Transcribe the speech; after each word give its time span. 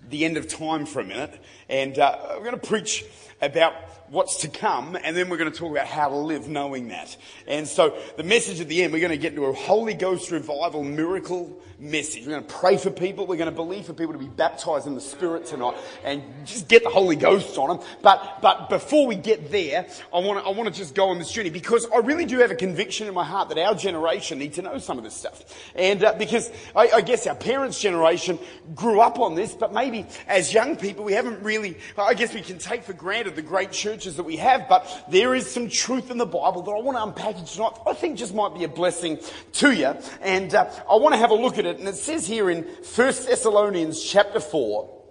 the 0.08 0.24
end 0.24 0.38
of 0.38 0.48
time 0.48 0.86
for 0.86 1.00
a 1.00 1.04
minute, 1.04 1.38
and 1.68 1.98
uh, 1.98 2.16
we're 2.30 2.44
going 2.44 2.58
to 2.58 2.66
preach 2.66 3.04
about 3.42 3.74
what's 4.08 4.36
to 4.38 4.48
come, 4.48 4.96
and 5.02 5.16
then 5.16 5.30
we're 5.30 5.38
going 5.38 5.50
to 5.50 5.58
talk 5.58 5.70
about 5.70 5.86
how 5.86 6.08
to 6.08 6.14
live 6.14 6.46
knowing 6.46 6.88
that. 6.88 7.16
And 7.46 7.66
so 7.66 7.96
the 8.18 8.22
message 8.22 8.60
at 8.60 8.68
the 8.68 8.82
end, 8.82 8.92
we're 8.92 9.00
going 9.00 9.10
to 9.10 9.16
get 9.16 9.32
into 9.32 9.46
a 9.46 9.52
Holy 9.54 9.94
Ghost 9.94 10.30
revival 10.30 10.84
miracle 10.84 11.58
message. 11.78 12.26
We're 12.26 12.32
going 12.32 12.44
to 12.44 12.54
pray 12.54 12.76
for 12.76 12.90
people. 12.90 13.26
We're 13.26 13.38
going 13.38 13.50
to 13.50 13.56
believe 13.56 13.86
for 13.86 13.94
people 13.94 14.12
to 14.12 14.18
be 14.18 14.28
baptized 14.28 14.86
in 14.86 14.94
the 14.94 15.00
Spirit 15.00 15.46
tonight 15.46 15.76
and 16.04 16.22
just 16.44 16.68
get 16.68 16.84
the 16.84 16.90
Holy 16.90 17.16
Ghost 17.16 17.56
on 17.56 17.70
them. 17.70 17.86
But, 18.02 18.40
but 18.42 18.68
before 18.68 19.06
we 19.06 19.16
get 19.16 19.50
there, 19.50 19.86
I 20.14 20.18
want 20.18 20.44
to, 20.44 20.44
I 20.44 20.52
want 20.52 20.72
to 20.72 20.78
just 20.78 20.94
go 20.94 21.08
on 21.08 21.18
this 21.18 21.32
journey 21.32 21.50
because 21.50 21.86
I 21.92 21.98
really 21.98 22.26
do 22.26 22.38
have 22.38 22.50
a 22.50 22.54
conviction 22.54 23.08
in 23.08 23.14
my 23.14 23.24
heart 23.24 23.48
that 23.48 23.58
our 23.58 23.74
generation 23.74 24.38
need 24.38 24.52
to 24.54 24.62
know 24.62 24.78
some 24.78 24.98
of 24.98 25.04
this 25.04 25.14
stuff. 25.14 25.42
And 25.74 26.04
uh, 26.04 26.14
because 26.18 26.50
I, 26.76 26.88
I 26.90 27.00
guess 27.00 27.26
our 27.26 27.34
parents' 27.34 27.80
generation 27.80 28.38
grew 28.74 29.00
up 29.00 29.18
on 29.18 29.34
this, 29.34 29.54
but 29.54 29.72
maybe 29.72 30.06
as 30.28 30.52
young 30.52 30.76
people, 30.76 31.02
we 31.02 31.14
haven't 31.14 31.42
really, 31.42 31.78
I 31.96 32.12
guess 32.12 32.34
we 32.34 32.42
can 32.42 32.58
take 32.58 32.84
for 32.84 32.92
granted 32.92 33.31
the 33.34 33.42
great 33.42 33.72
churches 33.72 34.16
that 34.16 34.24
we 34.24 34.36
have, 34.36 34.68
but 34.68 34.86
there 35.10 35.34
is 35.34 35.50
some 35.50 35.68
truth 35.68 36.12
in 36.12 36.18
the 36.18 36.26
Bible 36.26 36.62
that 36.62 36.70
I 36.70 36.80
want 36.80 37.16
to 37.16 37.22
unpackage 37.22 37.54
tonight. 37.54 37.72
I 37.88 37.94
think 37.94 38.18
just 38.18 38.34
might 38.34 38.54
be 38.54 38.62
a 38.62 38.68
blessing 38.68 39.18
to 39.54 39.72
you. 39.72 39.96
And 40.20 40.54
uh, 40.54 40.70
I 40.88 40.94
want 40.96 41.14
to 41.14 41.18
have 41.18 41.30
a 41.30 41.34
look 41.34 41.58
at 41.58 41.66
it 41.66 41.72
it. 41.72 41.80
And 41.80 41.88
it 41.88 41.96
says 41.96 42.26
here 42.26 42.50
in 42.50 42.62
1 42.62 42.84
Thessalonians 42.94 44.02
chapter 44.02 44.40
4 44.40 45.02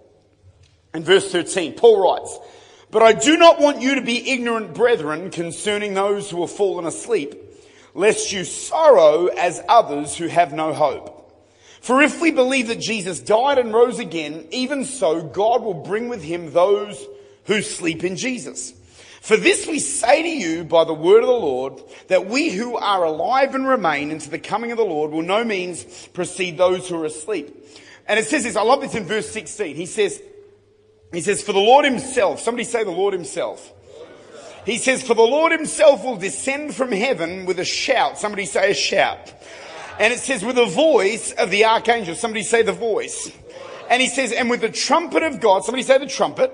and 0.94 1.04
verse 1.04 1.30
13, 1.30 1.74
Paul 1.74 2.02
writes, 2.02 2.38
But 2.90 3.02
I 3.02 3.12
do 3.12 3.36
not 3.36 3.60
want 3.60 3.82
you 3.82 3.96
to 3.96 4.02
be 4.02 4.30
ignorant, 4.30 4.74
brethren, 4.74 5.30
concerning 5.30 5.94
those 5.94 6.30
who 6.30 6.40
have 6.40 6.50
fallen 6.50 6.86
asleep, 6.86 7.34
lest 7.94 8.32
you 8.32 8.44
sorrow 8.44 9.26
as 9.26 9.62
others 9.68 10.16
who 10.16 10.28
have 10.28 10.52
no 10.52 10.72
hope. 10.72 11.18
For 11.80 12.00
if 12.00 12.20
we 12.20 12.30
believe 12.30 12.68
that 12.68 12.80
Jesus 12.80 13.20
died 13.20 13.58
and 13.58 13.74
rose 13.74 13.98
again, 13.98 14.46
even 14.50 14.84
so 14.84 15.22
God 15.22 15.62
will 15.62 15.82
bring 15.82 16.08
with 16.08 16.22
him 16.22 16.52
those 16.52 17.04
who 17.44 17.62
sleep 17.62 18.04
in 18.04 18.16
Jesus. 18.16 18.72
For 19.20 19.36
this 19.36 19.68
we 19.68 19.78
say 19.78 20.22
to 20.22 20.28
you 20.28 20.64
by 20.64 20.84
the 20.84 20.92
word 20.92 21.20
of 21.20 21.28
the 21.28 21.32
Lord, 21.32 21.80
that 22.08 22.26
we 22.26 22.50
who 22.50 22.76
are 22.76 23.04
alive 23.04 23.54
and 23.54 23.66
remain 23.66 24.10
into 24.10 24.28
the 24.28 24.38
coming 24.38 24.72
of 24.72 24.78
the 24.78 24.84
Lord 24.84 25.12
will 25.12 25.22
no 25.22 25.44
means 25.44 26.08
precede 26.08 26.58
those 26.58 26.88
who 26.88 27.00
are 27.00 27.04
asleep. 27.04 27.56
And 28.08 28.18
it 28.18 28.26
says 28.26 28.42
this, 28.42 28.56
I 28.56 28.62
love 28.62 28.80
this 28.80 28.96
in 28.96 29.04
verse 29.04 29.30
16. 29.30 29.76
He 29.76 29.86
says, 29.86 30.20
he 31.12 31.20
says, 31.20 31.40
for 31.40 31.52
the 31.52 31.60
Lord 31.60 31.84
himself, 31.84 32.40
somebody 32.40 32.64
say 32.64 32.82
the 32.82 32.90
Lord 32.90 33.14
himself. 33.14 33.72
He 34.66 34.78
says, 34.78 35.02
for 35.02 35.14
the 35.14 35.22
Lord 35.22 35.52
himself 35.52 36.04
will 36.04 36.16
descend 36.16 36.74
from 36.74 36.90
heaven 36.90 37.46
with 37.46 37.58
a 37.58 37.64
shout. 37.64 38.18
Somebody 38.18 38.46
say 38.46 38.70
a 38.70 38.74
shout. 38.74 39.32
And 40.00 40.12
it 40.12 40.18
says, 40.18 40.44
with 40.44 40.56
the 40.56 40.66
voice 40.66 41.32
of 41.32 41.50
the 41.50 41.64
archangel. 41.64 42.14
Somebody 42.14 42.42
say 42.42 42.62
the 42.62 42.72
voice. 42.72 43.30
And 43.90 44.00
he 44.00 44.08
says, 44.08 44.32
and 44.32 44.48
with 44.48 44.62
the 44.62 44.70
trumpet 44.70 45.22
of 45.22 45.40
God. 45.40 45.64
Somebody 45.64 45.82
say 45.82 45.98
the 45.98 46.06
trumpet 46.06 46.52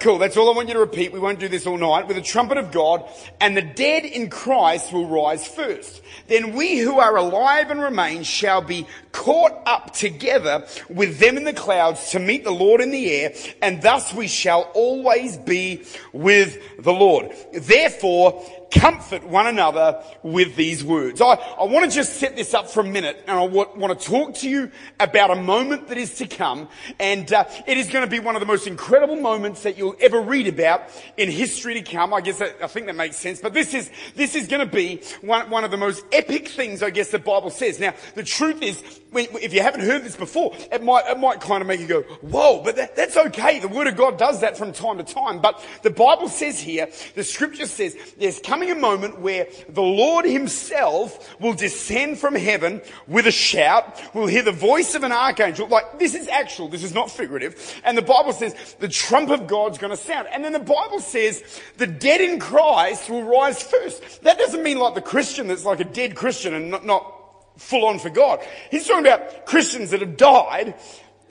Cool, 0.00 0.18
that's 0.18 0.36
all 0.36 0.50
I 0.50 0.56
want 0.56 0.68
you 0.68 0.74
to 0.74 0.80
repeat. 0.80 1.12
We 1.12 1.20
won't 1.20 1.38
do 1.38 1.48
this 1.48 1.66
all 1.66 1.78
night. 1.78 2.06
With 2.06 2.16
the 2.16 2.22
trumpet 2.22 2.58
of 2.58 2.72
God, 2.72 3.08
and 3.40 3.56
the 3.56 3.62
dead 3.62 4.04
in 4.04 4.30
Christ 4.30 4.92
will 4.92 5.06
rise 5.06 5.46
first. 5.46 6.02
Then 6.28 6.54
we 6.54 6.78
who 6.78 6.98
are 6.98 7.16
alive 7.16 7.70
and 7.70 7.80
remain 7.80 8.22
shall 8.22 8.60
be 8.60 8.86
caught 9.12 9.52
up 9.66 9.92
together 9.92 10.66
with 10.88 11.18
them 11.18 11.36
in 11.36 11.44
the 11.44 11.52
clouds 11.52 12.10
to 12.10 12.18
meet 12.18 12.44
the 12.44 12.50
Lord 12.50 12.80
in 12.80 12.90
the 12.90 13.10
air, 13.10 13.34
and 13.62 13.80
thus 13.82 14.12
we 14.12 14.28
shall 14.28 14.62
always 14.74 15.36
be 15.36 15.84
with 16.12 16.58
the 16.82 16.92
Lord. 16.92 17.32
Therefore, 17.52 18.44
comfort 18.70 19.24
one 19.24 19.46
another 19.46 20.02
with 20.22 20.56
these 20.56 20.84
words. 20.84 21.20
I, 21.20 21.34
I 21.34 21.64
want 21.64 21.90
to 21.90 21.94
just 21.94 22.14
set 22.14 22.36
this 22.36 22.54
up 22.54 22.70
for 22.70 22.80
a 22.80 22.84
minute 22.84 23.22
and 23.26 23.38
I 23.38 23.46
w- 23.46 23.68
want 23.76 23.98
to 23.98 24.06
talk 24.06 24.34
to 24.36 24.48
you 24.48 24.70
about 25.00 25.30
a 25.30 25.36
moment 25.36 25.88
that 25.88 25.98
is 25.98 26.14
to 26.16 26.26
come 26.26 26.68
and 26.98 27.32
uh, 27.32 27.44
it 27.66 27.78
is 27.78 27.88
going 27.88 28.04
to 28.04 28.10
be 28.10 28.20
one 28.20 28.36
of 28.36 28.40
the 28.40 28.46
most 28.46 28.66
incredible 28.66 29.16
moments 29.16 29.62
that 29.62 29.78
you'll 29.78 29.96
ever 30.00 30.20
read 30.20 30.46
about 30.46 30.82
in 31.16 31.30
history 31.30 31.74
to 31.74 31.82
come. 31.82 32.12
I 32.12 32.20
guess 32.20 32.38
that, 32.38 32.56
I 32.62 32.66
think 32.66 32.86
that 32.86 32.96
makes 32.96 33.16
sense, 33.16 33.40
but 33.40 33.54
this 33.54 33.74
is, 33.74 33.90
this 34.14 34.34
is 34.34 34.46
going 34.46 34.66
to 34.66 34.72
be 34.72 35.02
one, 35.20 35.48
one 35.50 35.64
of 35.64 35.70
the 35.70 35.76
most 35.76 36.04
epic 36.12 36.48
things 36.48 36.82
I 36.82 36.90
guess 36.90 37.10
the 37.10 37.18
Bible 37.18 37.50
says. 37.50 37.78
Now, 37.78 37.94
the 38.14 38.22
truth 38.22 38.62
is, 38.62 38.82
if 39.14 39.54
you 39.54 39.62
haven't 39.62 39.80
heard 39.80 40.02
this 40.04 40.16
before, 40.16 40.54
it 40.72 40.82
might, 40.82 41.06
it 41.08 41.18
might 41.18 41.40
kind 41.40 41.62
of 41.62 41.68
make 41.68 41.80
you 41.80 41.86
go, 41.86 42.02
whoa, 42.02 42.62
but 42.62 42.76
that, 42.76 42.96
that's 42.96 43.16
okay. 43.16 43.60
The 43.60 43.68
Word 43.68 43.86
of 43.86 43.96
God 43.96 44.18
does 44.18 44.40
that 44.40 44.58
from 44.58 44.72
time 44.72 44.98
to 44.98 45.04
time, 45.04 45.40
but 45.40 45.64
the 45.82 45.90
Bible 45.90 46.28
says 46.28 46.60
here, 46.60 46.88
the 47.14 47.24
scripture 47.24 47.66
says, 47.66 47.96
there's 48.18 48.38
coming 48.40 48.55
coming 48.56 48.70
a 48.70 48.74
moment 48.74 49.20
where 49.20 49.48
the 49.68 49.82
Lord 49.82 50.24
himself 50.24 51.38
will 51.38 51.52
descend 51.52 52.16
from 52.16 52.34
heaven 52.34 52.80
with 53.06 53.26
a 53.26 53.30
shout. 53.30 54.00
We'll 54.14 54.28
hear 54.28 54.42
the 54.42 54.50
voice 54.50 54.94
of 54.94 55.02
an 55.02 55.12
archangel. 55.12 55.68
Like, 55.68 55.98
this 55.98 56.14
is 56.14 56.26
actual. 56.28 56.68
This 56.68 56.82
is 56.82 56.94
not 56.94 57.10
figurative. 57.10 57.82
And 57.84 57.98
the 57.98 58.02
Bible 58.02 58.32
says 58.32 58.54
the 58.78 58.88
trump 58.88 59.28
of 59.28 59.46
God's 59.46 59.76
going 59.76 59.90
to 59.90 59.96
sound. 59.96 60.28
And 60.32 60.42
then 60.42 60.52
the 60.52 60.58
Bible 60.58 61.00
says 61.00 61.44
the 61.76 61.86
dead 61.86 62.22
in 62.22 62.40
Christ 62.40 63.10
will 63.10 63.24
rise 63.24 63.62
first. 63.62 64.22
That 64.22 64.38
doesn't 64.38 64.62
mean 64.62 64.78
like 64.78 64.94
the 64.94 65.02
Christian 65.02 65.48
that's 65.48 65.66
like 65.66 65.80
a 65.80 65.84
dead 65.84 66.14
Christian 66.16 66.54
and 66.54 66.70
not, 66.70 66.86
not 66.86 67.12
full 67.58 67.84
on 67.84 67.98
for 67.98 68.08
God. 68.08 68.40
He's 68.70 68.86
talking 68.86 69.04
about 69.04 69.44
Christians 69.44 69.90
that 69.90 70.00
have 70.00 70.16
died 70.16 70.76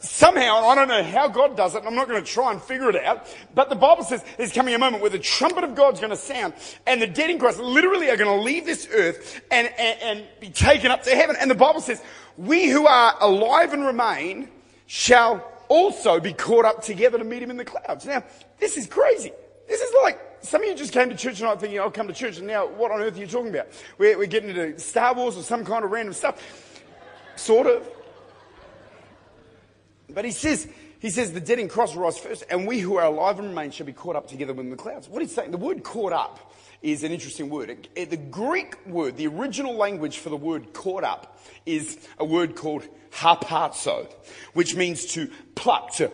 somehow, 0.06 0.58
and 0.58 0.66
I 0.66 0.76
don't 0.76 0.88
know 0.88 1.04
how 1.04 1.28
God 1.28 1.58
does 1.58 1.76
it, 1.76 1.80
and 1.80 1.88
I'm 1.88 1.96
not 1.96 2.08
going 2.08 2.24
to 2.24 2.30
try 2.30 2.52
and 2.52 2.62
figure 2.62 2.90
it 2.90 3.04
out, 3.04 3.28
but 3.54 3.70
the 3.70 3.76
Bible 3.76 4.04
says 4.04 4.24
there's 4.38 4.54
coming 4.54 4.74
a 4.74 4.80
moment 4.80 5.02
where 5.02 5.10
the 5.10 5.20
trumpet 5.20 5.64
of 5.64 5.76
God's 5.76 6.00
going 6.00 6.12
to 6.12 6.18
sound, 6.18 6.54
and 6.86 7.02
the 7.02 7.08
dead 7.08 7.30
in 7.30 7.40
Christ 7.40 7.60
literally 7.60 8.10
are 8.10 8.18
going 8.18 8.38
to 8.38 8.44
leave 8.44 8.66
this 8.66 8.88
earth 8.94 9.42
and, 9.52 9.68
and, 9.78 10.02
and 10.02 10.28
be 10.40 10.50
taken 10.50 10.92
up 10.92 11.04
to 11.04 11.12
heaven. 11.12 11.36
And 11.40 11.50
the 11.50 11.56
Bible 11.56 11.82
says, 11.82 12.02
we 12.38 12.70
who 12.70 12.88
are 12.88 13.16
alive 13.22 13.74
and 13.74 13.86
remain 13.86 14.50
shall 14.88 15.52
also 15.68 16.20
be 16.20 16.34
caught 16.34 16.66
up 16.66 16.84
together 16.84 17.18
to 17.18 17.24
meet 17.24 17.42
him 17.42 17.50
in 17.50 17.58
the 17.58 17.66
clouds. 17.66 18.06
Now, 18.06 18.24
this 18.60 18.78
is 18.78 18.88
crazy. 18.88 19.32
This 19.68 19.82
is 19.82 19.92
like, 20.04 20.20
some 20.42 20.62
of 20.62 20.68
you 20.68 20.76
just 20.76 20.94
came 20.94 21.10
to 21.10 21.16
church 21.16 21.40
tonight 21.40 21.60
thinking, 21.60 21.80
I'll 21.80 21.90
come 21.90 22.08
to 22.08 22.14
church, 22.14 22.38
and 22.38 22.46
now 22.46 22.68
what 22.68 22.92
on 22.92 23.02
earth 23.02 23.18
are 23.18 23.20
you 23.20 23.26
talking 23.26 23.50
about? 23.50 23.68
We're, 23.98 24.18
we're 24.18 24.28
getting 24.28 24.50
into 24.52 24.80
Star 24.80 25.16
Wars 25.16 25.38
or 25.38 25.42
some 25.42 25.66
kind 25.66 25.84
of 25.84 25.90
random 25.90 26.14
stuff. 26.14 26.40
Sort 27.36 27.66
of. 27.68 27.90
But 30.14 30.26
he 30.26 30.32
says, 30.32 30.68
he 31.00 31.10
says 31.10 31.34
the 31.34 31.40
dead 31.40 31.60
in 31.60 31.68
Christ 31.68 31.96
rise 31.96 32.18
first, 32.18 32.44
and 32.50 32.68
we 32.68 32.80
who 32.80 32.98
are 32.98 33.06
alive 33.06 33.40
and 33.40 33.50
remain 33.50 33.72
shall 33.72 33.86
be 33.86 33.94
caught 33.94 34.16
up 34.16 34.28
together 34.28 34.54
with 34.54 34.70
the 34.70 34.76
clouds. 34.76 35.10
What 35.10 35.22
he's 35.22 35.34
saying, 35.34 35.52
the 35.52 35.58
word 35.58 35.84
caught 35.84 36.14
up 36.14 36.54
is 36.82 37.04
an 37.04 37.12
interesting 37.12 37.50
word. 37.50 37.88
The 37.96 38.18
Greek 38.18 38.86
word, 38.86 39.18
the 39.18 39.28
original 39.28 39.76
language 39.76 40.20
for 40.20 40.30
the 40.30 40.38
word 40.38 40.74
caught 40.74 41.04
up 41.04 41.40
is 41.66 41.98
a 42.20 42.26
word 42.26 42.56
called 42.56 42.88
harpazo, 43.12 44.12
which 44.54 44.76
means 44.76 45.06
to 45.14 45.30
pluck, 45.56 45.94
to, 45.96 46.12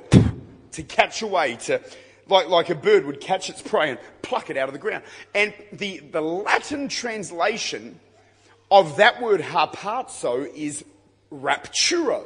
to 0.72 0.84
catch 0.84 1.22
away, 1.22 1.58
to, 1.58 1.82
like, 2.28 2.48
like 2.48 2.70
a 2.70 2.76
bird 2.76 3.06
would 3.06 3.20
catch 3.20 3.50
its 3.50 3.62
prey 3.62 3.90
and 3.90 4.00
pluck 4.22 4.50
it 4.50 4.56
out 4.56 4.70
of 4.70 4.74
the 4.74 4.80
ground. 4.80 5.04
And 5.36 5.54
the, 5.74 6.00
the 6.00 6.22
Latin 6.22 6.88
translation 6.88 8.00
of 8.70 8.98
that 8.98 9.22
word 9.22 9.42
harpazo 9.42 10.50
is 10.56 10.86
rapturo 11.32 12.26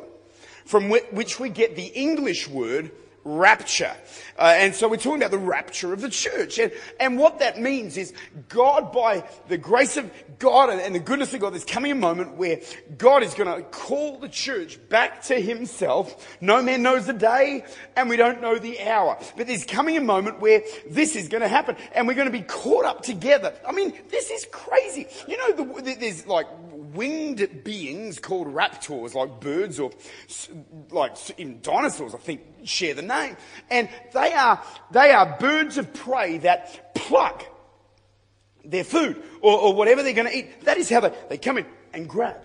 from 0.66 0.90
which 0.90 1.40
we 1.40 1.50
get 1.50 1.76
the 1.76 1.86
English 1.86 2.48
word 2.48 2.92
rapture. 3.26 3.94
Uh, 4.38 4.54
and 4.56 4.76
so 4.76 4.88
we're 4.88 4.98
talking 4.98 5.18
about 5.18 5.32
the 5.32 5.38
rapture 5.38 5.92
of 5.92 6.02
the 6.02 6.10
church. 6.10 6.60
And, 6.60 6.72
and 7.00 7.18
what 7.18 7.40
that 7.40 7.60
means 7.60 7.98
is 7.98 8.14
God, 8.50 8.92
by 8.92 9.24
the 9.48 9.58
grace 9.58 9.98
of 9.98 10.12
God 10.38 10.70
and, 10.70 10.80
and 10.80 10.94
the 10.94 11.00
goodness 11.00 11.34
of 11.34 11.40
God, 11.40 11.54
there's 11.54 11.66
coming 11.66 11.92
a 11.92 11.96
moment 11.96 12.38
where 12.38 12.62
God 12.98 13.24
is 13.24 13.34
going 13.34 13.54
to 13.54 13.68
call 13.70 14.20
the 14.20 14.30
church 14.30 14.80
back 14.90 15.24
to 15.24 15.42
himself. 15.42 16.38
No 16.40 16.62
man 16.62 16.84
knows 16.84 17.08
the 17.08 17.14
day 17.14 17.66
and 17.96 18.10
we 18.10 18.16
don't 18.16 18.42
know 18.42 18.60
the 18.60 18.82
hour. 18.82 19.18
But 19.36 19.48
there's 19.48 19.66
coming 19.66 19.98
a 19.98 20.02
moment 20.02 20.40
where 20.40 20.62
this 20.88 21.16
is 21.16 21.28
going 21.28 21.42
to 21.42 21.48
happen 21.48 21.78
and 21.94 22.08
we're 22.08 22.14
going 22.14 22.32
to 22.32 22.32
be 22.32 22.44
caught 22.44 22.86
up 22.86 23.02
together. 23.02 23.54
I 23.68 23.72
mean, 23.72 23.94
this 24.10 24.30
is 24.30 24.46
crazy. 24.52 25.08
You 25.28 25.38
know, 25.38 25.82
the, 25.82 25.96
there's 26.00 26.28
like 26.28 26.48
winged 26.94 27.64
beings 27.64 28.20
called 28.20 28.48
raptors, 28.48 29.16
like 29.16 29.40
birds 29.40 29.80
or 29.80 29.92
like 30.92 31.16
even 31.40 31.60
dinosaurs, 31.62 32.14
I 32.14 32.20
think, 32.20 32.42
share 32.64 32.94
the 32.94 33.02
name. 33.02 33.15
And 33.70 33.90
they 34.14 34.34
are, 34.34 34.62
they 34.92 35.12
are 35.12 35.38
birds 35.40 35.78
of 35.78 35.94
prey 35.94 36.40
that 36.40 36.94
pluck 36.96 37.46
their 38.64 38.84
food 38.84 39.22
or, 39.42 39.58
or 39.60 39.74
whatever 39.74 40.04
they're 40.04 40.14
going 40.14 40.28
to 40.30 40.38
eat. 40.38 40.62
That 40.66 40.78
is 40.78 40.90
how 40.90 41.02
they, 41.02 41.14
they 41.30 41.38
come 41.38 41.58
in 41.58 41.66
and 41.94 42.08
grab. 42.08 42.45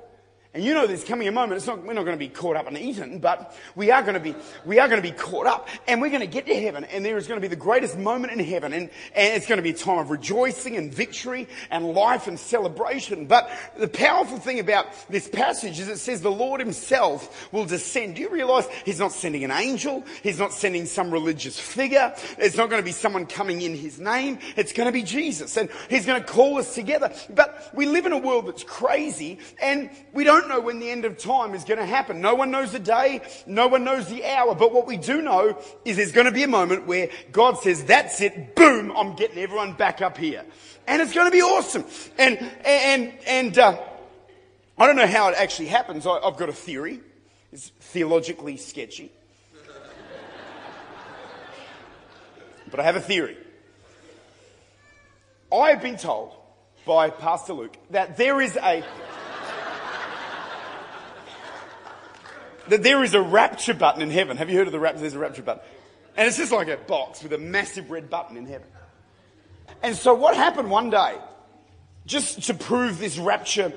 And 0.52 0.64
you 0.64 0.74
know 0.74 0.84
there's 0.84 1.04
coming 1.04 1.28
a 1.28 1.32
moment, 1.32 1.58
it's 1.58 1.66
not, 1.68 1.86
we're 1.86 1.92
not 1.92 2.02
going 2.02 2.16
to 2.16 2.18
be 2.18 2.28
caught 2.28 2.56
up 2.56 2.66
and 2.66 2.76
eaten, 2.76 3.20
but 3.20 3.54
we 3.76 3.92
are 3.92 4.02
going 4.02 4.14
to 4.14 4.20
be, 4.20 4.34
we 4.66 4.80
are 4.80 4.88
going 4.88 5.00
to 5.00 5.08
be 5.08 5.16
caught 5.16 5.46
up 5.46 5.68
and 5.86 6.00
we're 6.00 6.08
going 6.08 6.22
to 6.22 6.26
get 6.26 6.44
to 6.46 6.60
heaven 6.60 6.82
and 6.82 7.04
there 7.04 7.16
is 7.16 7.28
going 7.28 7.36
to 7.36 7.40
be 7.40 7.46
the 7.46 7.54
greatest 7.54 7.96
moment 7.96 8.32
in 8.32 8.40
heaven 8.40 8.72
and, 8.72 8.90
and 9.14 9.34
it's 9.36 9.46
going 9.46 9.58
to 9.58 9.62
be 9.62 9.70
a 9.70 9.74
time 9.74 9.98
of 10.00 10.10
rejoicing 10.10 10.76
and 10.76 10.92
victory 10.92 11.46
and 11.70 11.90
life 11.90 12.26
and 12.26 12.36
celebration. 12.36 13.26
But 13.26 13.48
the 13.78 13.86
powerful 13.86 14.38
thing 14.38 14.58
about 14.58 14.88
this 15.08 15.28
passage 15.28 15.78
is 15.78 15.86
it 15.86 15.98
says 15.98 16.20
the 16.20 16.32
Lord 16.32 16.58
himself 16.58 17.52
will 17.52 17.64
descend. 17.64 18.16
Do 18.16 18.22
you 18.22 18.28
realize 18.28 18.66
he's 18.84 18.98
not 18.98 19.12
sending 19.12 19.44
an 19.44 19.52
angel? 19.52 20.02
He's 20.20 20.40
not 20.40 20.52
sending 20.52 20.84
some 20.84 21.12
religious 21.12 21.60
figure. 21.60 22.12
It's 22.38 22.56
not 22.56 22.70
going 22.70 22.82
to 22.82 22.84
be 22.84 22.90
someone 22.90 23.26
coming 23.26 23.62
in 23.62 23.76
his 23.76 24.00
name. 24.00 24.40
It's 24.56 24.72
going 24.72 24.88
to 24.88 24.92
be 24.92 25.04
Jesus 25.04 25.56
and 25.56 25.68
he's 25.88 26.06
going 26.06 26.20
to 26.20 26.26
call 26.26 26.58
us 26.58 26.74
together. 26.74 27.12
But 27.32 27.70
we 27.72 27.86
live 27.86 28.04
in 28.04 28.12
a 28.12 28.18
world 28.18 28.48
that's 28.48 28.64
crazy 28.64 29.38
and 29.62 29.90
we 30.12 30.24
don't 30.24 30.39
don't 30.40 30.48
know 30.48 30.60
when 30.60 30.78
the 30.78 30.90
end 30.90 31.04
of 31.04 31.18
time 31.18 31.54
is 31.54 31.64
going 31.64 31.78
to 31.78 31.86
happen. 31.86 32.20
No 32.20 32.34
one 32.34 32.50
knows 32.50 32.72
the 32.72 32.78
day. 32.78 33.22
No 33.46 33.68
one 33.68 33.84
knows 33.84 34.08
the 34.08 34.24
hour. 34.24 34.54
But 34.54 34.72
what 34.72 34.86
we 34.86 34.96
do 34.96 35.22
know 35.22 35.58
is 35.84 35.96
there's 35.96 36.12
going 36.12 36.26
to 36.26 36.32
be 36.32 36.42
a 36.42 36.48
moment 36.48 36.86
where 36.86 37.10
God 37.32 37.58
says, 37.58 37.84
that's 37.84 38.20
it. 38.20 38.56
Boom. 38.56 38.92
I'm 38.96 39.16
getting 39.16 39.38
everyone 39.38 39.74
back 39.74 40.00
up 40.00 40.16
here. 40.16 40.44
And 40.86 41.02
it's 41.02 41.12
going 41.12 41.26
to 41.26 41.32
be 41.32 41.42
awesome. 41.42 41.84
And, 42.18 42.38
and, 42.64 43.12
and, 43.26 43.58
uh, 43.58 43.80
I 44.78 44.86
don't 44.86 44.96
know 44.96 45.06
how 45.06 45.28
it 45.28 45.34
actually 45.36 45.68
happens. 45.68 46.06
I, 46.06 46.12
I've 46.12 46.38
got 46.38 46.48
a 46.48 46.54
theory. 46.54 47.00
It's 47.52 47.68
theologically 47.68 48.56
sketchy. 48.56 49.12
but 52.70 52.80
I 52.80 52.84
have 52.84 52.96
a 52.96 53.00
theory. 53.00 53.36
I 55.52 55.70
have 55.70 55.82
been 55.82 55.98
told 55.98 56.34
by 56.86 57.10
Pastor 57.10 57.52
Luke 57.52 57.76
that 57.90 58.16
there 58.16 58.40
is 58.40 58.56
a 58.56 58.82
that 62.70 62.84
there 62.84 63.02
is 63.02 63.14
a 63.14 63.20
rapture 63.20 63.74
button 63.74 64.00
in 64.00 64.10
heaven. 64.10 64.36
Have 64.36 64.48
you 64.48 64.56
heard 64.56 64.68
of 64.68 64.72
the 64.72 64.78
rapture? 64.78 65.00
There's 65.00 65.14
a 65.14 65.18
rapture 65.18 65.42
button. 65.42 65.62
And 66.16 66.28
it's 66.28 66.36
just 66.36 66.52
like 66.52 66.68
a 66.68 66.76
box 66.76 67.22
with 67.22 67.32
a 67.32 67.38
massive 67.38 67.90
red 67.90 68.08
button 68.08 68.36
in 68.36 68.46
heaven. 68.46 68.66
And 69.82 69.96
so 69.96 70.14
what 70.14 70.36
happened 70.36 70.70
one 70.70 70.88
day, 70.88 71.16
just 72.06 72.44
to 72.44 72.54
prove 72.54 72.98
this 72.98 73.18
rapture 73.18 73.72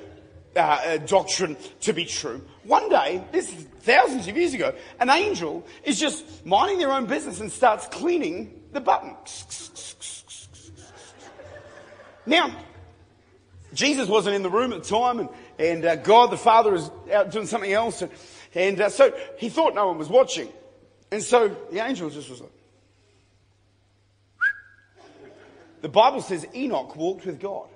uh, 0.56 0.58
uh 0.58 0.96
doctrine 0.98 1.56
to 1.80 1.92
be 1.92 2.04
true, 2.04 2.40
one 2.62 2.88
day, 2.88 3.24
this 3.32 3.48
is 3.52 3.64
thousands 3.80 4.28
of 4.28 4.36
years 4.36 4.54
ago, 4.54 4.72
an 5.00 5.10
angel 5.10 5.66
is 5.82 5.98
just 5.98 6.46
minding 6.46 6.78
their 6.78 6.92
own 6.92 7.06
business 7.06 7.40
and 7.40 7.50
starts 7.50 7.86
cleaning 7.88 8.62
the 8.72 8.80
button. 8.80 9.16
Now, 12.26 12.56
Jesus 13.72 14.08
wasn't 14.08 14.36
in 14.36 14.42
the 14.42 14.50
room 14.50 14.72
at 14.72 14.84
the 14.84 14.88
time, 14.88 15.18
and, 15.18 15.28
and 15.58 15.84
uh, 15.84 15.96
God 15.96 16.30
the 16.30 16.36
Father 16.36 16.74
is 16.76 16.90
out 17.12 17.32
doing 17.32 17.46
something 17.46 17.72
else. 17.72 18.00
And, 18.00 18.12
and 18.54 18.80
uh, 18.80 18.88
so 18.88 19.12
he 19.38 19.48
thought 19.48 19.74
no 19.74 19.88
one 19.88 19.98
was 19.98 20.08
watching. 20.08 20.48
And 21.10 21.22
so 21.22 21.48
the 21.70 21.78
angel 21.78 22.10
just 22.10 22.30
was 22.30 22.40
like, 22.40 22.50
the 25.82 25.88
Bible 25.88 26.22
says 26.22 26.46
Enoch 26.54 26.96
walked 26.96 27.26
with 27.26 27.40
God 27.40 27.68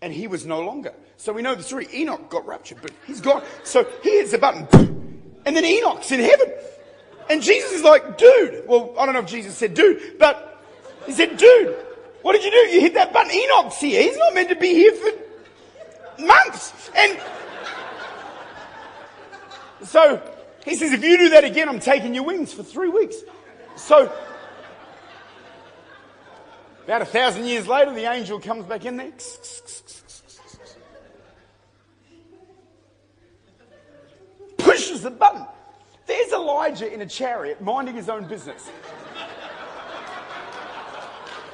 and 0.00 0.12
he 0.12 0.26
was 0.26 0.46
no 0.46 0.62
longer. 0.62 0.94
So 1.16 1.32
we 1.32 1.42
know 1.42 1.54
the 1.54 1.62
story. 1.62 1.86
Enoch 1.92 2.30
got 2.30 2.46
raptured, 2.46 2.78
but 2.80 2.92
he's 3.06 3.20
gone. 3.20 3.42
So 3.62 3.86
he 4.02 4.18
hits 4.18 4.30
the 4.30 4.38
button 4.38 4.66
and 5.44 5.54
then 5.54 5.64
Enoch's 5.64 6.10
in 6.12 6.20
heaven. 6.20 6.52
And 7.28 7.42
Jesus 7.42 7.72
is 7.72 7.82
like, 7.82 8.18
dude. 8.18 8.64
Well, 8.66 8.94
I 8.98 9.04
don't 9.04 9.14
know 9.14 9.20
if 9.20 9.26
Jesus 9.26 9.56
said 9.56 9.74
dude, 9.74 10.18
but 10.18 10.64
he 11.06 11.12
said, 11.12 11.36
dude, 11.36 11.76
what 12.22 12.32
did 12.32 12.44
you 12.44 12.50
do? 12.50 12.56
You 12.56 12.80
hit 12.80 12.94
that 12.94 13.12
button. 13.12 13.30
Enoch's 13.30 13.78
here. 13.78 14.02
He's 14.02 14.16
not 14.16 14.34
meant 14.34 14.48
to 14.48 14.56
be 14.56 14.68
here 14.68 14.92
for 14.92 16.22
months. 16.22 16.90
And 16.96 17.18
so 19.84 20.22
he 20.64 20.76
says, 20.76 20.92
if 20.92 21.02
you 21.02 21.16
do 21.16 21.28
that 21.30 21.44
again, 21.44 21.68
I'm 21.68 21.80
taking 21.80 22.14
your 22.14 22.24
wings 22.24 22.52
for 22.52 22.62
three 22.62 22.88
weeks. 22.88 23.16
So 23.76 24.12
about 26.84 27.02
a 27.02 27.06
thousand 27.06 27.46
years 27.46 27.68
later, 27.68 27.94
the 27.94 28.10
angel 28.10 28.40
comes 28.40 28.64
back 28.64 28.84
in 28.84 28.96
there. 28.96 29.12
Pushes 34.58 35.02
the 35.02 35.10
button. 35.10 35.46
There's 36.06 36.32
Elijah 36.32 36.92
in 36.92 37.00
a 37.00 37.06
chariot 37.06 37.60
minding 37.60 37.94
his 37.94 38.08
own 38.08 38.26
business. 38.26 38.68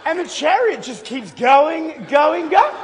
And 0.06 0.18
the 0.18 0.26
chariot 0.26 0.82
just 0.82 1.04
keeps 1.04 1.32
going, 1.32 2.06
going, 2.08 2.48
going. 2.48 2.76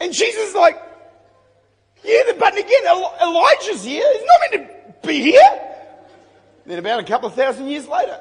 And 0.00 0.12
Jesus 0.12 0.48
is 0.50 0.54
like, 0.54 0.80
yeah, 2.04 2.22
the 2.28 2.34
button 2.38 2.58
again. 2.58 2.84
Elijah's 3.22 3.84
here. 3.84 4.04
He's 4.12 4.24
not 4.26 4.40
meant 4.50 4.70
to 5.02 5.08
be 5.08 5.20
here. 5.20 5.60
Then 6.66 6.78
about 6.78 7.00
a 7.00 7.04
couple 7.04 7.28
of 7.28 7.34
thousand 7.34 7.68
years 7.68 7.86
later, 7.88 8.20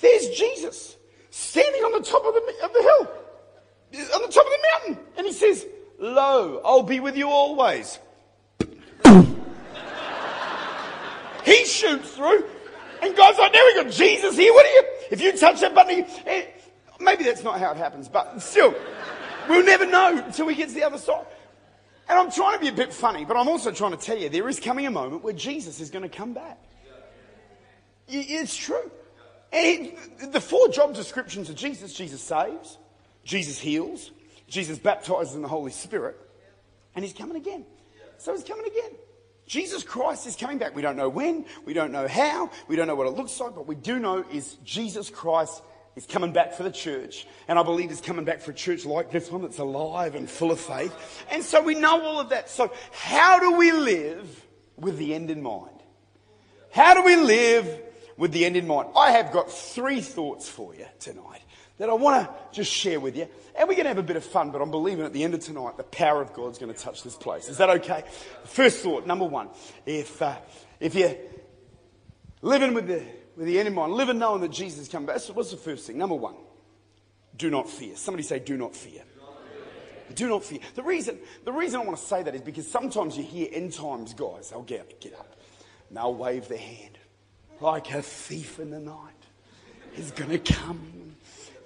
there's 0.00 0.28
Jesus 0.30 0.96
standing 1.30 1.82
on 1.82 1.92
the 1.92 2.00
top 2.08 2.24
of 2.24 2.34
the, 2.34 2.40
of 2.64 2.72
the 2.72 2.82
hill, 2.82 3.08
on 4.14 4.22
the 4.22 4.28
top 4.32 4.44
of 4.44 4.52
the 4.52 4.58
mountain. 4.72 4.98
And 5.16 5.26
he 5.26 5.32
says, 5.32 5.66
Lo, 5.98 6.60
I'll 6.64 6.82
be 6.82 7.00
with 7.00 7.16
you 7.16 7.28
always. 7.28 7.98
he 11.44 11.64
shoots 11.64 12.10
through. 12.10 12.44
And 13.02 13.16
God's 13.16 13.38
like, 13.38 13.52
there 13.52 13.64
we 13.64 13.82
go, 13.82 13.90
Jesus 13.90 14.36
here. 14.36 14.52
What 14.52 14.66
are 14.66 14.72
you? 14.72 14.84
If 15.10 15.20
you 15.20 15.36
touch 15.36 15.60
that 15.60 15.74
button, 15.74 16.06
eh, 16.26 16.46
maybe 17.00 17.24
that's 17.24 17.42
not 17.42 17.58
how 17.58 17.70
it 17.72 17.76
happens, 17.76 18.08
but 18.08 18.40
still. 18.40 18.74
We'll 19.48 19.64
never 19.64 19.86
know 19.86 20.22
until 20.24 20.46
we 20.46 20.54
get 20.54 20.68
to 20.68 20.74
the 20.74 20.84
other 20.84 20.98
side. 20.98 21.26
And 22.08 22.18
I'm 22.18 22.30
trying 22.30 22.54
to 22.54 22.60
be 22.60 22.68
a 22.68 22.72
bit 22.72 22.92
funny, 22.92 23.24
but 23.24 23.36
I'm 23.36 23.48
also 23.48 23.70
trying 23.70 23.92
to 23.92 23.96
tell 23.96 24.18
you 24.18 24.28
there 24.28 24.48
is 24.48 24.60
coming 24.60 24.86
a 24.86 24.90
moment 24.90 25.22
where 25.24 25.32
Jesus 25.32 25.80
is 25.80 25.90
going 25.90 26.02
to 26.02 26.14
come 26.14 26.34
back. 26.34 26.58
It's 28.08 28.54
true. 28.54 28.90
And 29.52 29.86
he, 29.86 30.26
the 30.26 30.40
four 30.40 30.68
job 30.68 30.94
descriptions 30.94 31.48
of 31.48 31.56
Jesus 31.56 31.94
Jesus 31.94 32.20
saves, 32.20 32.76
Jesus 33.24 33.58
heals, 33.58 34.10
Jesus 34.48 34.78
baptizes 34.78 35.34
in 35.34 35.42
the 35.42 35.48
Holy 35.48 35.70
Spirit, 35.70 36.18
and 36.94 37.04
he's 37.04 37.14
coming 37.14 37.36
again. 37.36 37.64
So 38.18 38.32
he's 38.34 38.44
coming 38.44 38.66
again. 38.66 38.92
Jesus 39.46 39.82
Christ 39.82 40.26
is 40.26 40.36
coming 40.36 40.58
back. 40.58 40.74
We 40.74 40.82
don't 40.82 40.96
know 40.96 41.08
when, 41.08 41.44
we 41.64 41.74
don't 41.74 41.92
know 41.92 42.08
how, 42.08 42.50
we 42.68 42.76
don't 42.76 42.86
know 42.86 42.94
what 42.94 43.06
it 43.06 43.14
looks 43.14 43.38
like, 43.40 43.54
but 43.54 43.66
we 43.66 43.74
do 43.74 43.98
know 43.98 44.24
is 44.32 44.54
Jesus 44.64 45.10
Christ 45.10 45.62
He's 45.94 46.06
coming 46.06 46.32
back 46.32 46.54
for 46.54 46.64
the 46.64 46.72
church. 46.72 47.26
And 47.46 47.58
I 47.58 47.62
believe 47.62 47.90
he's 47.90 48.00
coming 48.00 48.24
back 48.24 48.40
for 48.40 48.50
a 48.50 48.54
church 48.54 48.84
like 48.84 49.10
this 49.10 49.30
one 49.30 49.42
that's 49.42 49.58
alive 49.58 50.14
and 50.14 50.28
full 50.28 50.50
of 50.50 50.58
faith. 50.58 50.92
And 51.30 51.42
so 51.42 51.62
we 51.62 51.74
know 51.74 52.02
all 52.02 52.20
of 52.20 52.30
that. 52.30 52.50
So 52.50 52.72
how 52.92 53.38
do 53.38 53.56
we 53.56 53.70
live 53.70 54.44
with 54.76 54.98
the 54.98 55.14
end 55.14 55.30
in 55.30 55.42
mind? 55.42 55.70
How 56.72 56.94
do 56.94 57.04
we 57.04 57.14
live 57.14 57.80
with 58.16 58.32
the 58.32 58.44
end 58.44 58.56
in 58.56 58.66
mind? 58.66 58.88
I 58.96 59.12
have 59.12 59.32
got 59.32 59.50
three 59.50 60.00
thoughts 60.00 60.48
for 60.48 60.74
you 60.74 60.86
tonight 60.98 61.42
that 61.78 61.88
I 61.88 61.94
want 61.94 62.26
to 62.26 62.34
just 62.52 62.72
share 62.72 62.98
with 62.98 63.16
you. 63.16 63.28
And 63.56 63.68
we're 63.68 63.74
going 63.74 63.84
to 63.84 63.90
have 63.90 63.98
a 63.98 64.02
bit 64.02 64.16
of 64.16 64.24
fun, 64.24 64.50
but 64.50 64.60
I'm 64.60 64.72
believing 64.72 65.04
at 65.04 65.12
the 65.12 65.22
end 65.22 65.34
of 65.34 65.40
tonight, 65.40 65.76
the 65.76 65.84
power 65.84 66.20
of 66.20 66.32
God's 66.32 66.58
going 66.58 66.72
to 66.72 66.78
touch 66.78 67.04
this 67.04 67.14
place. 67.14 67.48
Is 67.48 67.58
that 67.58 67.70
okay? 67.70 68.02
First 68.44 68.80
thought, 68.80 69.06
number 69.06 69.24
one, 69.24 69.48
if, 69.86 70.20
uh, 70.20 70.36
if 70.80 70.96
you're 70.96 71.14
living 72.42 72.74
with 72.74 72.88
the 72.88 73.04
with 73.36 73.46
the 73.46 73.58
end 73.58 73.68
in 73.68 73.74
mind, 73.74 73.92
living 73.92 74.18
knowing 74.18 74.40
that 74.42 74.52
Jesus 74.52 74.80
is 74.80 74.88
coming 74.88 75.06
back. 75.06 75.20
What's 75.32 75.50
the 75.50 75.56
first 75.56 75.86
thing? 75.86 75.98
Number 75.98 76.14
one, 76.14 76.36
do 77.36 77.50
not 77.50 77.68
fear. 77.68 77.96
Somebody 77.96 78.22
say, 78.22 78.38
do 78.38 78.56
not 78.56 78.74
fear. 78.74 79.02
Do 80.14 80.28
not 80.28 80.44
fear. 80.44 80.60
The 80.74 80.82
reason, 80.82 81.18
the 81.44 81.52
reason 81.52 81.80
I 81.80 81.84
want 81.84 81.98
to 81.98 82.04
say 82.04 82.22
that 82.22 82.34
is 82.34 82.42
because 82.42 82.70
sometimes 82.70 83.16
you 83.16 83.24
hear 83.24 83.48
end 83.50 83.72
times 83.72 84.14
guys, 84.14 84.50
they'll 84.50 84.62
get 84.62 84.80
up, 84.80 85.00
get 85.00 85.14
up, 85.14 85.34
and 85.88 85.96
they'll 85.96 86.14
wave 86.14 86.46
their 86.48 86.58
hand 86.58 86.98
like 87.60 87.90
a 87.92 88.02
thief 88.02 88.58
in 88.58 88.70
the 88.70 88.78
night. 88.78 88.96
He's 89.92 90.10
going 90.10 90.30
to 90.30 90.38
come. 90.38 91.16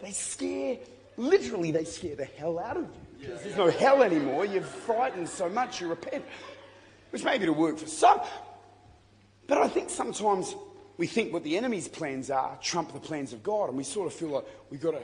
They 0.00 0.12
scare, 0.12 0.78
literally, 1.16 1.72
they 1.72 1.84
scare 1.84 2.14
the 2.14 2.26
hell 2.26 2.58
out 2.58 2.76
of 2.76 2.84
you. 2.84 2.90
Because 3.20 3.42
there's 3.42 3.56
no 3.56 3.68
hell 3.68 4.02
anymore. 4.02 4.44
You're 4.44 4.62
frightened 4.62 5.28
so 5.28 5.48
much, 5.48 5.80
you 5.80 5.88
repent. 5.88 6.24
Which 7.10 7.24
may 7.24 7.38
be 7.38 7.46
to 7.46 7.52
work 7.52 7.78
for 7.78 7.88
some. 7.88 8.20
But 9.46 9.58
I 9.58 9.68
think 9.68 9.90
sometimes 9.90 10.54
we 10.98 11.06
think 11.06 11.32
what 11.32 11.44
the 11.44 11.56
enemy's 11.56 11.88
plans 11.88 12.30
are 12.30 12.58
trump 12.60 12.92
the 12.92 13.00
plans 13.00 13.32
of 13.32 13.42
God, 13.42 13.70
and 13.70 13.78
we 13.78 13.84
sort 13.84 14.06
of 14.06 14.12
feel 14.12 14.28
like 14.28 14.44
we've 14.68 14.80
got 14.80 14.90
to 14.90 15.02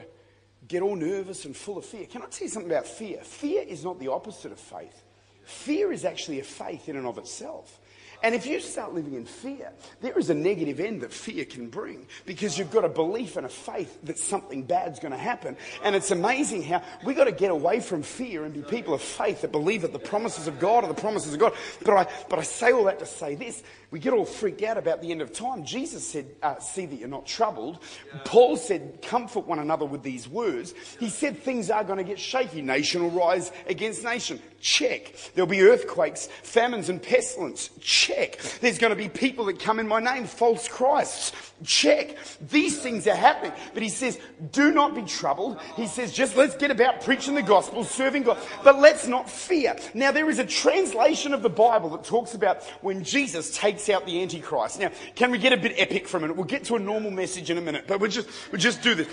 get 0.67 0.83
all 0.83 0.95
nervous 0.95 1.45
and 1.45 1.55
full 1.55 1.77
of 1.77 1.85
fear. 1.85 2.05
Can 2.05 2.21
I 2.21 2.25
tell 2.25 2.45
you 2.45 2.49
something 2.49 2.71
about 2.71 2.85
fear? 2.85 3.19
Fear 3.23 3.63
is 3.63 3.83
not 3.83 3.99
the 3.99 4.09
opposite 4.09 4.51
of 4.51 4.59
faith. 4.59 5.03
Fear 5.43 5.91
is 5.91 6.05
actually 6.05 6.39
a 6.39 6.43
faith 6.43 6.89
in 6.89 6.95
and 6.95 7.05
of 7.05 7.17
itself. 7.17 7.79
And 8.23 8.33
if 8.33 8.47
you 8.47 8.59
start 8.59 8.93
living 8.93 9.13
in 9.13 9.25
fear, 9.25 9.71
there 10.01 10.17
is 10.17 10.31
a 10.31 10.33
negative 10.33 10.79
end 10.79 11.01
that 11.01 11.13
fear 11.13 11.45
can 11.45 11.69
bring 11.69 12.07
because 12.25 12.57
you've 12.57 12.71
got 12.71 12.83
a 12.83 12.89
belief 12.89 13.37
and 13.37 13.45
a 13.45 13.49
faith 13.49 13.99
that 14.03 14.17
something 14.17 14.63
bad's 14.63 14.99
going 14.99 15.11
to 15.11 15.17
happen. 15.17 15.55
And 15.83 15.95
it's 15.95 16.11
amazing 16.11 16.63
how 16.63 16.81
we've 17.03 17.15
got 17.15 17.25
to 17.25 17.31
get 17.31 17.51
away 17.51 17.81
from 17.81 18.01
fear 18.01 18.43
and 18.43 18.53
be 18.53 18.63
people 18.63 18.95
of 18.95 19.01
faith 19.01 19.41
that 19.41 19.51
believe 19.51 19.83
that 19.83 19.93
the 19.93 19.99
promises 19.99 20.47
of 20.47 20.59
God 20.59 20.83
are 20.83 20.87
the 20.87 20.99
promises 20.99 21.33
of 21.33 21.39
God. 21.39 21.53
But 21.83 21.97
I, 21.97 22.07
but 22.29 22.39
I 22.39 22.43
say 22.43 22.71
all 22.71 22.85
that 22.85 22.97
to 22.99 23.05
say 23.05 23.35
this. 23.35 23.61
We 23.95 24.01
get 24.01 24.11
all 24.11 24.25
freaked 24.25 24.61
out 24.61 24.77
about 24.77 25.01
the 25.01 25.09
end 25.09 25.21
of 25.21 25.31
time. 25.31 25.63
Jesus 25.63 26.05
said, 26.05 26.25
uh, 26.43 26.59
see 26.59 26.85
that 26.85 26.97
you're 26.97 27.07
not 27.07 27.25
troubled. 27.25 27.79
Paul 28.25 28.57
said, 28.57 29.01
comfort 29.01 29.47
one 29.47 29.59
another 29.59 29.85
with 29.85 30.03
these 30.03 30.27
words. 30.27 30.73
He 30.99 31.07
said 31.07 31.41
things 31.41 31.69
are 31.69 31.85
going 31.85 31.99
to 31.99 32.03
get 32.03 32.19
shaky. 32.19 32.61
Nation 32.61 33.03
will 33.03 33.11
rise 33.11 33.53
against 33.67 34.03
nation. 34.03 34.41
Check. 34.59 35.15
There'll 35.33 35.47
be 35.47 35.61
earthquakes, 35.61 36.27
famines 36.41 36.89
and 36.89 37.01
pestilence. 37.01 37.69
Check. 37.79 38.39
There's 38.59 38.79
going 38.79 38.89
to 38.89 38.97
be 38.97 39.07
people 39.07 39.45
that 39.45 39.59
come 39.59 39.79
in 39.79 39.87
my 39.87 40.01
name, 40.01 40.25
false 40.25 40.67
Christs. 40.67 41.31
Check. 41.63 42.17
These 42.49 42.79
things 42.79 43.07
are 43.07 43.15
happening. 43.15 43.53
But 43.73 43.83
he 43.83 43.89
says, 43.89 44.19
do 44.51 44.71
not 44.71 44.95
be 44.95 45.03
troubled. 45.03 45.61
He 45.77 45.87
says, 45.87 46.11
just 46.11 46.35
let's 46.35 46.57
get 46.57 46.71
about 46.71 47.01
preaching 47.01 47.35
the 47.35 47.43
gospel, 47.43 47.83
serving 47.85 48.23
God, 48.23 48.39
but 48.63 48.79
let's 48.79 49.07
not 49.07 49.29
fear. 49.29 49.77
Now, 49.93 50.11
there 50.11 50.29
is 50.29 50.39
a 50.39 50.45
translation 50.45 51.33
of 51.33 51.43
the 51.43 51.49
Bible 51.49 51.91
that 51.91 52.03
talks 52.03 52.33
about 52.33 52.63
when 52.81 53.03
Jesus 53.03 53.55
takes 53.55 53.84
out 53.89 54.05
the 54.05 54.21
Antichrist. 54.21 54.79
Now, 54.79 54.91
can 55.15 55.31
we 55.31 55.37
get 55.37 55.53
a 55.53 55.57
bit 55.57 55.73
epic 55.77 56.07
for 56.07 56.17
a 56.17 56.19
minute? 56.19 56.35
We'll 56.35 56.45
get 56.45 56.65
to 56.65 56.75
a 56.75 56.79
normal 56.79 57.11
message 57.11 57.49
in 57.49 57.57
a 57.57 57.61
minute, 57.61 57.85
but 57.87 57.99
we'll 57.99 58.11
just, 58.11 58.29
we'll 58.51 58.61
just 58.61 58.81
do 58.81 58.95
this. 58.95 59.07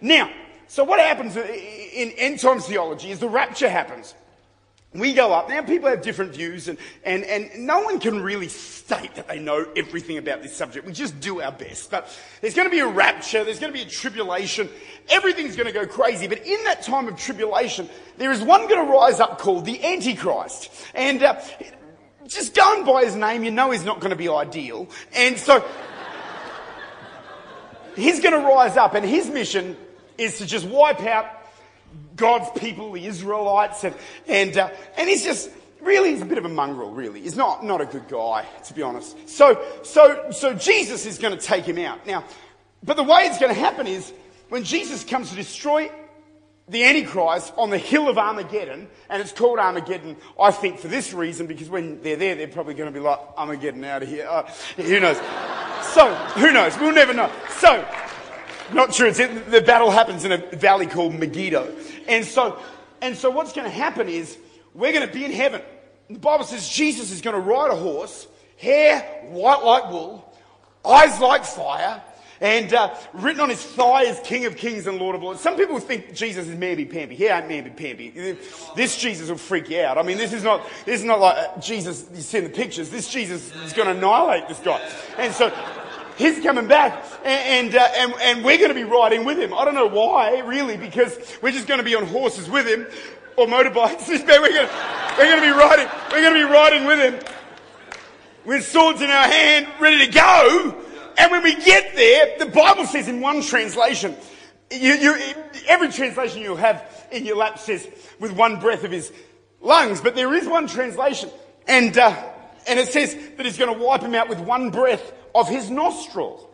Now, 0.00 0.30
so 0.68 0.84
what 0.84 1.00
happens 1.00 1.36
in 1.36 2.12
end 2.16 2.40
times 2.40 2.66
theology 2.66 3.10
is 3.10 3.18
the 3.18 3.28
rapture 3.28 3.68
happens. 3.68 4.14
We 4.94 5.12
go 5.12 5.34
up. 5.34 5.50
Now, 5.50 5.60
people 5.60 5.90
have 5.90 6.00
different 6.00 6.34
views, 6.34 6.66
and, 6.66 6.78
and, 7.04 7.22
and 7.24 7.66
no 7.66 7.80
one 7.82 8.00
can 8.00 8.22
really 8.22 8.48
state 8.48 9.14
that 9.16 9.28
they 9.28 9.38
know 9.38 9.66
everything 9.76 10.16
about 10.16 10.42
this 10.42 10.56
subject. 10.56 10.86
We 10.86 10.94
just 10.94 11.20
do 11.20 11.42
our 11.42 11.52
best. 11.52 11.90
But 11.90 12.08
there's 12.40 12.54
going 12.54 12.68
to 12.68 12.70
be 12.70 12.80
a 12.80 12.86
rapture, 12.86 13.44
there's 13.44 13.60
going 13.60 13.70
to 13.70 13.78
be 13.78 13.84
a 13.84 13.88
tribulation, 13.88 14.66
everything's 15.10 15.56
going 15.56 15.66
to 15.66 15.72
go 15.72 15.86
crazy. 15.86 16.26
But 16.26 16.46
in 16.46 16.64
that 16.64 16.82
time 16.82 17.06
of 17.06 17.18
tribulation, 17.18 17.86
there 18.16 18.32
is 18.32 18.40
one 18.40 18.66
going 18.66 18.86
to 18.86 18.90
rise 18.90 19.20
up 19.20 19.38
called 19.38 19.66
the 19.66 19.84
Antichrist. 19.84 20.70
And 20.94 21.22
uh, 21.22 21.38
just 22.28 22.54
going 22.54 22.84
by 22.84 23.04
his 23.04 23.16
name, 23.16 23.44
you 23.44 23.50
know 23.50 23.70
he's 23.70 23.84
not 23.84 24.00
going 24.00 24.10
to 24.10 24.16
be 24.16 24.28
ideal. 24.28 24.88
And 25.14 25.38
so 25.38 25.64
he's 27.96 28.20
going 28.20 28.34
to 28.40 28.46
rise 28.46 28.76
up, 28.76 28.94
and 28.94 29.04
his 29.04 29.28
mission 29.28 29.76
is 30.16 30.38
to 30.38 30.46
just 30.46 30.66
wipe 30.66 31.00
out 31.00 31.26
God's 32.16 32.50
people, 32.58 32.92
the 32.92 33.06
Israelites, 33.06 33.84
and, 33.84 33.94
and, 34.26 34.56
uh, 34.56 34.70
and 34.96 35.08
he's 35.08 35.24
just, 35.24 35.50
really, 35.80 36.10
he's 36.10 36.22
a 36.22 36.26
bit 36.26 36.38
of 36.38 36.44
a 36.44 36.48
mongrel, 36.48 36.90
really. 36.90 37.20
He's 37.20 37.36
not, 37.36 37.64
not 37.64 37.80
a 37.80 37.86
good 37.86 38.08
guy, 38.08 38.44
to 38.66 38.74
be 38.74 38.82
honest. 38.82 39.28
So, 39.28 39.64
so, 39.82 40.30
so 40.30 40.54
Jesus 40.54 41.06
is 41.06 41.18
going 41.18 41.36
to 41.36 41.44
take 41.44 41.64
him 41.64 41.78
out. 41.78 42.06
Now, 42.06 42.24
but 42.82 42.96
the 42.96 43.04
way 43.04 43.22
it's 43.22 43.38
going 43.38 43.54
to 43.54 43.60
happen 43.60 43.86
is 43.86 44.12
when 44.48 44.64
Jesus 44.64 45.04
comes 45.04 45.30
to 45.30 45.36
destroy 45.36 45.90
the 46.68 46.84
Antichrist 46.84 47.52
on 47.56 47.70
the 47.70 47.78
hill 47.78 48.08
of 48.08 48.18
Armageddon, 48.18 48.88
and 49.08 49.22
it's 49.22 49.32
called 49.32 49.58
Armageddon, 49.58 50.16
I 50.38 50.50
think, 50.50 50.78
for 50.78 50.88
this 50.88 51.12
reason, 51.12 51.46
because 51.46 51.68
when 51.70 52.02
they're 52.02 52.16
there, 52.16 52.34
they're 52.34 52.48
probably 52.48 52.74
going 52.74 52.92
to 52.92 52.98
be 52.98 53.04
like, 53.04 53.18
Armageddon 53.36 53.84
out 53.84 54.02
of 54.02 54.08
here. 54.08 54.26
Uh, 54.28 54.42
who 54.76 55.00
knows? 55.00 55.16
So, 55.94 56.14
who 56.36 56.52
knows? 56.52 56.78
We'll 56.78 56.92
never 56.92 57.14
know. 57.14 57.30
So, 57.50 57.86
not 58.72 58.94
sure. 58.94 59.06
It's, 59.06 59.18
the 59.18 59.62
battle 59.64 59.90
happens 59.90 60.24
in 60.24 60.32
a 60.32 60.38
valley 60.56 60.86
called 60.86 61.14
Megiddo. 61.14 61.74
And 62.06 62.24
so, 62.24 62.58
and 63.00 63.16
so 63.16 63.30
what's 63.30 63.52
going 63.52 63.64
to 63.64 63.74
happen 63.74 64.08
is 64.08 64.36
we're 64.74 64.92
going 64.92 65.06
to 65.06 65.12
be 65.12 65.24
in 65.24 65.32
heaven. 65.32 65.62
The 66.10 66.18
Bible 66.18 66.44
says 66.44 66.68
Jesus 66.68 67.10
is 67.10 67.20
going 67.20 67.34
to 67.34 67.40
ride 67.40 67.70
a 67.70 67.76
horse, 67.76 68.26
hair 68.58 69.00
white 69.28 69.62
like 69.64 69.90
wool, 69.90 70.32
eyes 70.84 71.20
like 71.20 71.44
fire, 71.44 72.02
and 72.40 72.72
uh, 72.72 72.94
written 73.12 73.40
on 73.40 73.48
his 73.48 73.62
thigh 73.62 74.04
is 74.04 74.20
King 74.24 74.44
of 74.44 74.56
Kings 74.56 74.86
and 74.86 74.98
Lord 74.98 75.16
of 75.16 75.22
Lords. 75.22 75.40
Some 75.40 75.56
people 75.56 75.78
think 75.80 76.14
Jesus 76.14 76.46
is 76.46 76.56
mamby 76.56 76.90
pamby. 76.90 77.14
He 77.14 77.26
ain't 77.26 77.48
mamby 77.48 77.76
pamby. 77.76 78.36
This 78.76 78.96
Jesus 78.96 79.28
will 79.28 79.38
freak 79.38 79.68
you 79.70 79.80
out. 79.80 79.98
I 79.98 80.02
mean, 80.02 80.18
this 80.18 80.32
is 80.32 80.44
not 80.44 80.66
this 80.84 81.00
is 81.00 81.04
not 81.04 81.20
like 81.20 81.36
uh, 81.36 81.60
Jesus 81.60 82.06
you 82.14 82.20
see 82.20 82.38
in 82.38 82.44
the 82.44 82.50
pictures. 82.50 82.90
This 82.90 83.08
Jesus 83.08 83.54
is 83.64 83.72
going 83.72 83.88
to 83.88 83.96
annihilate 83.96 84.48
this 84.48 84.60
guy. 84.60 84.80
And 85.18 85.34
so 85.34 85.52
he's 86.16 86.40
coming 86.40 86.68
back 86.68 87.04
and, 87.24 87.68
and, 87.68 87.74
uh, 87.74 87.88
and, 87.96 88.14
and 88.20 88.44
we're 88.44 88.58
going 88.58 88.68
to 88.68 88.74
be 88.74 88.84
riding 88.84 89.24
with 89.24 89.38
him. 89.38 89.52
I 89.54 89.64
don't 89.64 89.74
know 89.74 89.88
why, 89.88 90.40
really, 90.40 90.76
because 90.76 91.18
we're 91.42 91.52
just 91.52 91.66
going 91.66 91.78
to 91.78 91.84
be 91.84 91.94
on 91.94 92.06
horses 92.06 92.48
with 92.48 92.66
him 92.66 92.86
or 93.36 93.46
motorbikes. 93.46 94.08
we're 94.08 94.24
going 94.26 94.68
we're 95.18 95.24
going 95.24 95.40
to 95.40 95.46
be 95.46 95.58
riding, 95.58 95.88
we're 96.12 96.22
going 96.22 96.34
to 96.34 96.46
be 96.46 96.52
riding 96.52 96.86
with 96.86 96.98
him 97.00 97.34
with 98.44 98.66
swords 98.66 99.02
in 99.02 99.10
our 99.10 99.28
hand, 99.28 99.68
ready 99.78 100.06
to 100.06 100.12
go. 100.12 100.84
And 101.18 101.32
when 101.32 101.42
we 101.42 101.56
get 101.56 101.94
there, 101.96 102.38
the 102.38 102.46
Bible 102.46 102.86
says 102.86 103.08
in 103.08 103.20
one 103.20 103.42
translation, 103.42 104.14
you, 104.70 104.94
you, 104.94 105.16
every 105.66 105.90
translation 105.90 106.42
you'll 106.42 106.56
have 106.56 106.84
in 107.10 107.26
your 107.26 107.36
lap 107.36 107.58
says 107.58 107.88
with 108.20 108.32
one 108.32 108.60
breath 108.60 108.84
of 108.84 108.92
his 108.92 109.12
lungs, 109.60 110.00
but 110.00 110.14
there 110.14 110.32
is 110.34 110.46
one 110.46 110.66
translation, 110.68 111.30
and 111.66 111.96
uh, 111.98 112.14
and 112.66 112.78
it 112.78 112.88
says 112.88 113.16
that 113.36 113.46
he's 113.46 113.56
going 113.56 113.76
to 113.76 113.84
wipe 113.84 114.02
him 114.02 114.14
out 114.14 114.28
with 114.28 114.40
one 114.40 114.70
breath 114.70 115.12
of 115.34 115.48
his 115.48 115.70
nostril. 115.70 116.48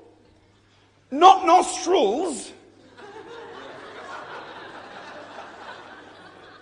Not 1.11 1.45
nostrils. 1.45 2.53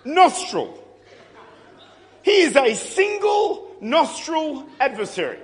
nostril. 0.05 0.79
He 2.23 2.41
is 2.41 2.55
a 2.55 2.73
single 2.73 3.75
nostril 3.79 4.67
adversary. 4.79 5.39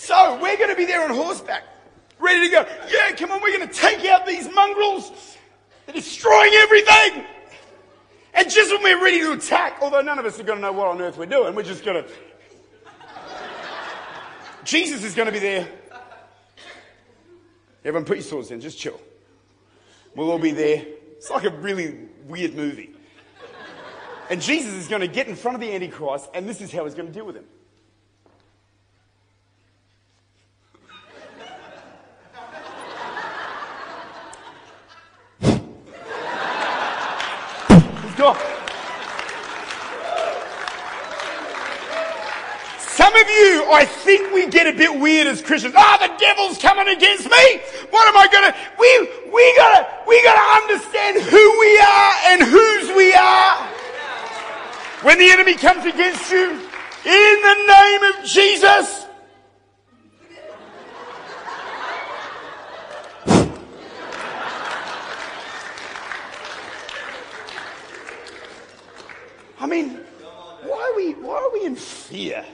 So 0.00 0.38
we're 0.40 0.56
going 0.56 0.70
to 0.70 0.76
be 0.76 0.86
there 0.86 1.04
on 1.04 1.10
horseback, 1.10 1.62
ready 2.18 2.46
to 2.46 2.50
go. 2.50 2.66
Yeah, 2.90 3.14
come 3.14 3.32
on, 3.32 3.42
we're 3.42 3.54
going 3.54 3.68
to 3.68 3.74
take 3.74 4.02
out 4.06 4.26
these 4.26 4.50
mongrels. 4.50 5.36
They're 5.84 5.94
destroying 5.94 6.52
everything. 6.54 7.26
And 8.32 8.50
just 8.50 8.72
when 8.72 8.82
we're 8.82 9.04
ready 9.04 9.20
to 9.20 9.32
attack, 9.32 9.76
although 9.82 10.00
none 10.00 10.18
of 10.18 10.24
us 10.24 10.40
are 10.40 10.42
going 10.42 10.56
to 10.56 10.62
know 10.62 10.72
what 10.72 10.88
on 10.88 11.02
earth 11.02 11.18
we're 11.18 11.26
doing, 11.26 11.54
we're 11.54 11.64
just 11.64 11.84
going 11.84 12.02
to 12.02 12.10
Jesus 14.64 15.04
is 15.04 15.14
going 15.14 15.26
to 15.26 15.32
be 15.32 15.38
there. 15.38 15.68
Everyone 17.84 18.06
put 18.06 18.16
your 18.16 18.24
swords 18.24 18.50
in, 18.50 18.62
just 18.62 18.78
chill. 18.78 18.98
We'll 20.16 20.30
all 20.30 20.38
be 20.38 20.52
there. 20.52 20.82
It's 21.18 21.28
like 21.28 21.44
a 21.44 21.50
really 21.50 22.08
weird 22.26 22.54
movie. 22.54 22.94
And 24.30 24.40
Jesus 24.40 24.72
is 24.72 24.88
going 24.88 25.02
to 25.02 25.08
get 25.08 25.28
in 25.28 25.36
front 25.36 25.56
of 25.56 25.60
the 25.60 25.74
Antichrist, 25.74 26.30
and 26.32 26.48
this 26.48 26.62
is 26.62 26.72
how 26.72 26.86
he's 26.86 26.94
going 26.94 27.08
to 27.08 27.12
deal 27.12 27.26
with 27.26 27.36
him. 27.36 27.44
Some 43.00 43.16
of 43.16 43.30
you, 43.30 43.64
I 43.72 43.86
think 43.86 44.30
we 44.34 44.46
get 44.46 44.66
a 44.66 44.76
bit 44.76 45.00
weird 45.00 45.26
as 45.26 45.40
Christians. 45.40 45.74
Ah, 45.74 45.96
oh, 45.98 46.06
the 46.06 46.12
devil's 46.18 46.58
coming 46.58 46.86
against 46.86 47.24
me. 47.24 47.60
What 47.88 48.06
am 48.06 48.14
I 48.14 48.28
gonna, 48.30 48.54
we, 48.78 49.32
we 49.32 49.56
gotta, 49.56 49.88
we 50.06 50.22
gotta 50.22 50.62
understand 50.62 51.22
who 51.22 51.60
we 51.60 51.78
are 51.78 52.12
and 52.26 52.42
whose 52.42 52.94
we 52.94 53.14
are. 53.14 53.56
When 55.00 55.18
the 55.18 55.30
enemy 55.30 55.54
comes 55.54 55.86
against 55.86 56.30
you, 56.30 56.50
in 56.50 57.40
the 57.40 57.54
name 57.68 58.02
of 58.02 58.24
Jesus, 58.26 59.06
I 69.58 69.66
mean, 69.66 70.00
why 70.64 70.90
are 70.92 70.96
we, 70.96 71.14
why 71.14 71.36
are 71.36 71.50
we 71.50 71.64
in 71.64 71.76
fear? 71.76 72.44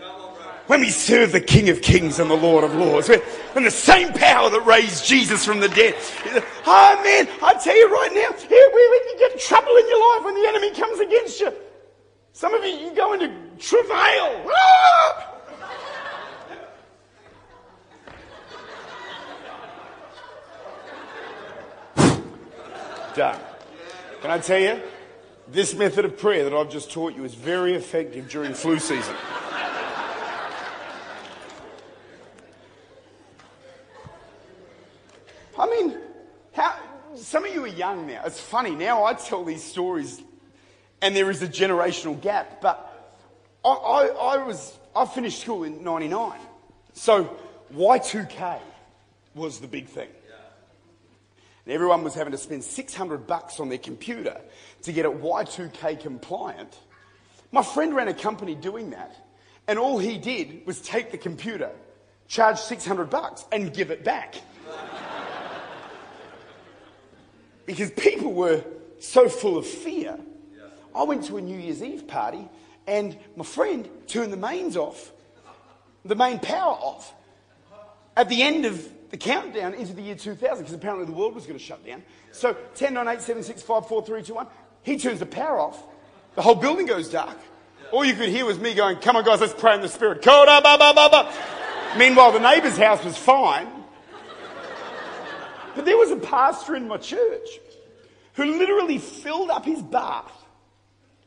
when 0.66 0.80
we 0.80 0.90
serve 1.06 1.30
the 1.30 1.40
King 1.40 1.68
of 1.68 1.80
Kings 1.82 2.18
and 2.18 2.28
the 2.28 2.36
Lord 2.36 2.64
of 2.64 2.74
Lords, 2.74 3.08
and 3.08 3.64
the 3.64 3.70
same 3.70 4.12
power 4.12 4.50
that 4.50 4.62
raised 4.62 5.06
Jesus 5.06 5.44
from 5.44 5.60
the 5.60 5.68
dead. 5.68 5.94
Oh 6.66 7.26
I 7.42 7.54
tell 7.62 7.76
you 7.76 7.88
right 7.88 8.12
now, 8.12 8.34
you 8.50 9.16
get 9.18 9.38
trouble 9.40 9.76
in 9.76 9.88
your 9.88 10.16
life 10.16 10.24
when 10.24 10.34
the 10.34 10.48
enemy 10.48 10.72
comes 10.74 10.98
against 10.98 11.40
you. 11.40 11.52
Some 12.32 12.54
of 12.54 12.64
you, 12.64 12.70
you 12.70 12.94
go 12.94 13.12
into 13.12 13.32
travail. 13.58 14.50
Ah! 14.50 15.32
Done. 23.14 23.40
Can 24.20 24.30
I 24.30 24.38
tell 24.38 24.60
you? 24.60 24.82
This 25.48 25.74
method 25.74 26.04
of 26.04 26.18
prayer 26.18 26.44
that 26.44 26.52
I've 26.52 26.68
just 26.68 26.90
taught 26.90 27.14
you 27.14 27.24
is 27.24 27.34
very 27.34 27.74
effective 27.74 28.28
during 28.28 28.52
flu 28.52 28.80
season. 28.80 29.14
I 35.58 35.66
mean, 35.70 35.98
how, 36.52 36.76
some 37.14 37.44
of 37.44 37.54
you 37.54 37.64
are 37.64 37.65
young 37.76 38.06
now. 38.06 38.22
It's 38.24 38.40
funny. 38.40 38.70
Now 38.70 39.04
I 39.04 39.14
tell 39.14 39.44
these 39.44 39.62
stories 39.62 40.22
and 41.02 41.14
there 41.14 41.30
is 41.30 41.42
a 41.42 41.48
generational 41.48 42.20
gap, 42.20 42.60
but 42.60 43.14
I, 43.64 43.68
I, 43.68 44.06
I 44.06 44.44
was, 44.44 44.76
I 44.94 45.04
finished 45.04 45.40
school 45.40 45.64
in 45.64 45.84
99. 45.84 46.38
So 46.94 47.36
Y2K 47.74 48.58
was 49.34 49.60
the 49.60 49.68
big 49.68 49.86
thing. 49.88 50.08
And 51.64 51.72
everyone 51.72 52.04
was 52.04 52.14
having 52.14 52.30
to 52.30 52.38
spend 52.38 52.62
600 52.62 53.26
bucks 53.26 53.58
on 53.58 53.68
their 53.68 53.78
computer 53.78 54.40
to 54.82 54.92
get 54.92 55.04
it 55.04 55.20
Y2K 55.20 56.00
compliant. 56.00 56.78
My 57.50 57.62
friend 57.62 57.94
ran 57.94 58.08
a 58.08 58.14
company 58.14 58.54
doing 58.54 58.90
that. 58.90 59.16
And 59.68 59.78
all 59.78 59.98
he 59.98 60.16
did 60.16 60.64
was 60.64 60.80
take 60.80 61.10
the 61.10 61.18
computer, 61.18 61.70
charge 62.28 62.58
600 62.58 63.10
bucks, 63.10 63.44
and 63.50 63.74
give 63.74 63.90
it 63.90 64.04
back. 64.04 64.36
Because 67.66 67.90
people 67.90 68.32
were 68.32 68.64
so 68.98 69.28
full 69.28 69.58
of 69.58 69.66
fear. 69.66 70.18
I 70.94 71.02
went 71.02 71.24
to 71.24 71.36
a 71.36 71.40
New 71.42 71.58
Year's 71.58 71.82
Eve 71.82 72.08
party, 72.08 72.48
and 72.86 73.16
my 73.36 73.44
friend 73.44 73.88
turned 74.06 74.32
the 74.32 74.38
mains 74.38 74.76
off, 74.76 75.12
the 76.04 76.14
main 76.14 76.38
power 76.38 76.72
off, 76.72 77.12
at 78.16 78.30
the 78.30 78.42
end 78.42 78.64
of 78.64 78.88
the 79.10 79.16
countdown 79.16 79.74
into 79.74 79.92
the 79.92 80.00
year 80.02 80.14
2000, 80.14 80.64
because 80.64 80.72
apparently 80.72 81.04
the 81.04 81.12
world 81.12 81.34
was 81.34 81.44
going 81.44 81.58
to 81.58 81.64
shut 81.64 81.84
down. 81.84 82.02
So 82.32 82.56
10, 82.76 82.94
9, 82.94 83.08
8, 83.08 83.20
7, 83.20 83.42
6, 83.42 83.62
5, 83.62 83.88
4, 83.88 84.06
3, 84.06 84.22
2, 84.22 84.34
1. 84.34 84.46
He 84.82 84.98
turns 84.98 85.18
the 85.18 85.26
power 85.26 85.60
off. 85.60 85.82
The 86.34 86.42
whole 86.42 86.54
building 86.54 86.86
goes 86.86 87.10
dark. 87.10 87.36
All 87.92 88.04
you 88.04 88.14
could 88.14 88.28
hear 88.30 88.44
was 88.44 88.58
me 88.58 88.74
going, 88.74 88.96
come 88.98 89.16
on 89.16 89.24
guys, 89.24 89.40
let's 89.40 89.54
pray 89.54 89.74
in 89.74 89.80
the 89.80 89.88
spirit. 89.88 90.24
Meanwhile, 91.96 92.32
the 92.32 92.40
neighbour's 92.40 92.76
house 92.76 93.04
was 93.04 93.16
fine. 93.16 93.68
But 95.76 95.84
there 95.84 95.98
was 95.98 96.10
a 96.10 96.16
pastor 96.16 96.74
in 96.74 96.88
my 96.88 96.96
church 96.96 97.48
who 98.32 98.44
literally 98.58 98.96
filled 98.96 99.50
up 99.50 99.66
his 99.66 99.82
bath 99.82 100.32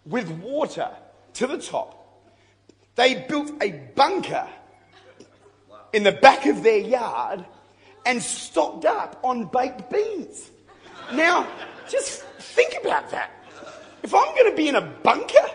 with 0.05 0.29
water 0.31 0.89
to 1.35 1.47
the 1.47 1.59
top. 1.59 1.95
They 2.95 3.25
built 3.29 3.51
a 3.61 3.71
bunker 3.95 4.47
in 5.93 6.03
the 6.03 6.11
back 6.11 6.47
of 6.47 6.63
their 6.63 6.79
yard 6.79 7.45
and 8.05 8.21
stocked 8.21 8.85
up 8.85 9.19
on 9.23 9.45
baked 9.45 9.91
beans. 9.91 10.49
Now, 11.13 11.47
just 11.87 12.23
think 12.23 12.75
about 12.81 13.11
that. 13.11 13.31
If 14.01 14.15
I'm 14.15 14.33
going 14.35 14.49
to 14.49 14.57
be 14.57 14.67
in 14.67 14.75
a 14.75 14.81
bunker, 14.81 15.45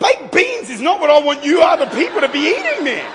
baked 0.00 0.32
beans 0.32 0.70
is 0.70 0.80
not 0.80 1.00
what 1.00 1.10
I 1.10 1.18
want 1.18 1.44
you 1.44 1.62
other 1.62 1.86
people 1.96 2.20
to 2.20 2.28
be 2.28 2.54
eating 2.56 2.84
there. 2.84 3.12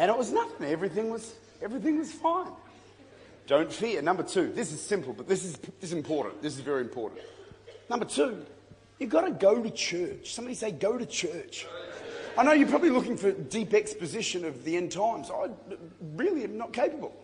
And 0.00 0.10
it 0.10 0.16
was 0.16 0.32
nothing. 0.32 0.66
Everything 0.66 1.10
was, 1.10 1.34
everything 1.60 1.98
was 1.98 2.10
fine. 2.10 2.50
Don't 3.46 3.70
fear. 3.70 4.00
Number 4.00 4.22
two, 4.22 4.50
this 4.50 4.72
is 4.72 4.80
simple, 4.80 5.12
but 5.12 5.28
this 5.28 5.44
is, 5.44 5.58
this 5.58 5.90
is 5.90 5.92
important. 5.92 6.40
This 6.40 6.54
is 6.54 6.60
very 6.60 6.80
important. 6.80 7.20
Number 7.90 8.06
two, 8.06 8.46
you've 8.98 9.10
got 9.10 9.26
to 9.26 9.30
go 9.30 9.62
to 9.62 9.70
church. 9.70 10.32
Somebody 10.32 10.54
say, 10.54 10.72
go 10.72 10.96
to 10.96 11.04
church. 11.04 11.66
I 12.38 12.44
know 12.44 12.52
you're 12.52 12.66
probably 12.66 12.88
looking 12.88 13.18
for 13.18 13.30
deep 13.30 13.74
exposition 13.74 14.46
of 14.46 14.64
the 14.64 14.74
end 14.78 14.90
times. 14.90 15.30
I 15.30 15.50
really 16.16 16.44
am 16.44 16.56
not 16.56 16.72
capable. 16.72 17.14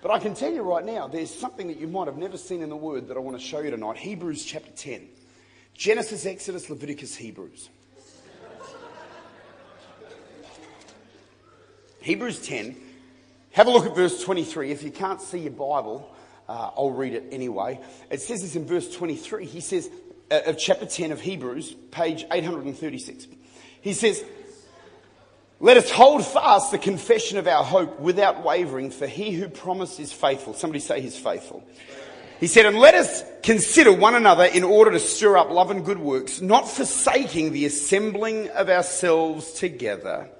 But 0.00 0.10
I 0.10 0.20
can 0.20 0.32
tell 0.32 0.50
you 0.50 0.62
right 0.62 0.86
now, 0.86 1.06
there's 1.06 1.34
something 1.34 1.66
that 1.68 1.78
you 1.78 1.86
might 1.86 2.06
have 2.06 2.16
never 2.16 2.38
seen 2.38 2.62
in 2.62 2.70
the 2.70 2.76
Word 2.76 3.08
that 3.08 3.18
I 3.18 3.20
want 3.20 3.38
to 3.38 3.44
show 3.44 3.60
you 3.60 3.70
tonight. 3.70 3.98
Hebrews 3.98 4.42
chapter 4.42 4.70
10. 4.70 5.06
Genesis, 5.74 6.24
Exodus, 6.24 6.70
Leviticus, 6.70 7.14
Hebrews. 7.14 7.68
Hebrews 12.00 12.46
10. 12.46 12.76
Have 13.52 13.66
a 13.66 13.70
look 13.70 13.86
at 13.86 13.94
verse 13.94 14.22
23. 14.22 14.70
If 14.70 14.82
you 14.82 14.90
can't 14.90 15.20
see 15.20 15.40
your 15.40 15.52
Bible, 15.52 16.14
uh, 16.48 16.70
I'll 16.76 16.90
read 16.90 17.14
it 17.14 17.24
anyway. 17.32 17.80
It 18.10 18.20
says 18.20 18.42
this 18.42 18.56
in 18.56 18.66
verse 18.66 18.94
23. 18.94 19.46
He 19.46 19.60
says, 19.60 19.90
uh, 20.30 20.40
of 20.46 20.58
chapter 20.58 20.86
10 20.86 21.12
of 21.12 21.20
Hebrews, 21.20 21.74
page 21.90 22.24
836. 22.30 23.26
He 23.80 23.92
says, 23.92 24.24
let 25.60 25.76
us 25.76 25.90
hold 25.90 26.24
fast 26.24 26.70
the 26.70 26.78
confession 26.78 27.36
of 27.36 27.48
our 27.48 27.64
hope 27.64 27.98
without 27.98 28.44
wavering, 28.44 28.90
for 28.90 29.08
he 29.08 29.32
who 29.32 29.48
promised 29.48 29.98
is 29.98 30.12
faithful. 30.12 30.54
Somebody 30.54 30.78
say 30.78 31.00
he's 31.00 31.18
faithful. 31.18 31.64
He 32.38 32.46
said, 32.46 32.66
and 32.66 32.78
let 32.78 32.94
us 32.94 33.24
consider 33.42 33.92
one 33.92 34.14
another 34.14 34.44
in 34.44 34.62
order 34.62 34.92
to 34.92 35.00
stir 35.00 35.36
up 35.36 35.50
love 35.50 35.72
and 35.72 35.84
good 35.84 35.98
works, 35.98 36.40
not 36.40 36.68
forsaking 36.68 37.52
the 37.52 37.66
assembling 37.66 38.48
of 38.50 38.68
ourselves 38.68 39.52
together, 39.54 40.30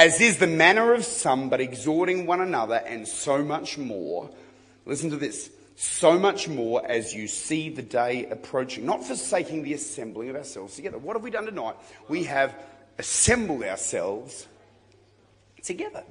as 0.00 0.18
is 0.18 0.38
the 0.38 0.46
manner 0.46 0.94
of 0.94 1.04
some, 1.04 1.50
but 1.50 1.60
exhorting 1.60 2.24
one 2.24 2.40
another, 2.40 2.76
and 2.76 3.06
so 3.06 3.44
much 3.44 3.76
more. 3.76 4.30
Listen 4.86 5.10
to 5.10 5.16
this. 5.18 5.50
So 5.76 6.18
much 6.18 6.48
more 6.48 6.82
as 6.86 7.12
you 7.12 7.28
see 7.28 7.68
the 7.68 7.82
day 7.82 8.24
approaching, 8.24 8.86
not 8.86 9.04
forsaking 9.04 9.62
the 9.62 9.74
assembling 9.74 10.30
of 10.30 10.36
ourselves 10.36 10.74
together. 10.74 10.96
What 10.96 11.16
have 11.16 11.22
we 11.22 11.30
done 11.30 11.44
tonight? 11.44 11.76
We 12.08 12.24
have 12.24 12.54
assembled 12.96 13.62
ourselves 13.62 14.48
together. 15.62 16.02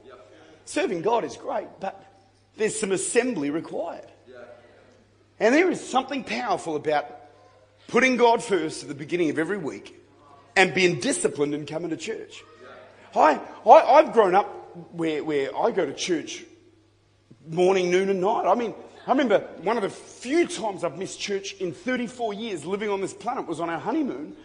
Serving 0.66 1.02
God 1.02 1.24
is 1.24 1.36
great, 1.36 1.68
but 1.80 2.00
there's 2.58 2.80
some 2.80 2.92
assembly 2.92 3.50
required. 3.50 4.06
And 5.40 5.56
there 5.56 5.72
is 5.72 5.84
something 5.84 6.24
powerful 6.24 6.76
about 6.76 7.08
putting 7.88 8.18
God 8.18 8.44
first 8.44 8.84
at 8.84 8.88
the 8.88 8.94
beginning 8.94 9.32
of 9.32 9.40
every 9.40 9.58
week 9.58 10.00
and 10.56 10.76
being 10.76 11.00
disciplined 11.00 11.56
in 11.56 11.66
coming 11.66 11.90
to 11.90 11.98
church. 11.98 12.44
I, 13.16 13.40
I, 13.66 14.02
have 14.02 14.14
grown 14.14 14.36
up 14.36 14.48
where, 14.94 15.24
where 15.24 15.56
I 15.58 15.72
go 15.72 15.86
to 15.86 15.94
church 15.94 16.44
morning, 17.48 17.90
noon, 17.90 18.10
and 18.10 18.22
night. 18.22 18.46
I 18.46 18.56
mean, 18.56 18.74
I 19.08 19.12
remember 19.12 19.40
one 19.62 19.78
of 19.78 19.84
the 19.84 19.90
few 19.90 20.48
times 20.48 20.84
I've 20.84 20.98
missed 20.98 21.20
church 21.20 21.54
in 21.54 21.74
34 21.74 22.34
years 22.34 22.66
living 22.66 22.90
on 22.90 23.02
this 23.02 23.14
planet 23.14 23.48
was 23.48 23.60
on 23.60 23.70
our 23.70 23.80
honeymoon. 23.80 24.36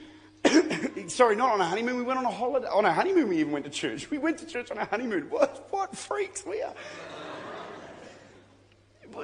sorry, 1.09 1.37
not 1.37 1.53
on 1.53 1.61
a 1.61 1.67
honeymoon. 1.67 1.97
We 1.97 2.03
went 2.03 2.19
on 2.19 2.25
a 2.25 2.31
holiday. 2.31 2.67
On 2.69 2.85
a 2.85 2.93
honeymoon, 2.93 3.29
we 3.29 3.39
even 3.39 3.53
went 3.53 3.65
to 3.65 3.71
church. 3.71 4.11
We 4.15 4.19
went 4.19 4.39
to 4.39 4.47
church 4.47 4.71
on 4.71 4.79
a 4.79 4.85
honeymoon. 4.85 5.29
What, 5.31 5.67
what 5.71 5.97
freaks 5.97 6.45
we 6.47 6.63
are. 6.63 6.75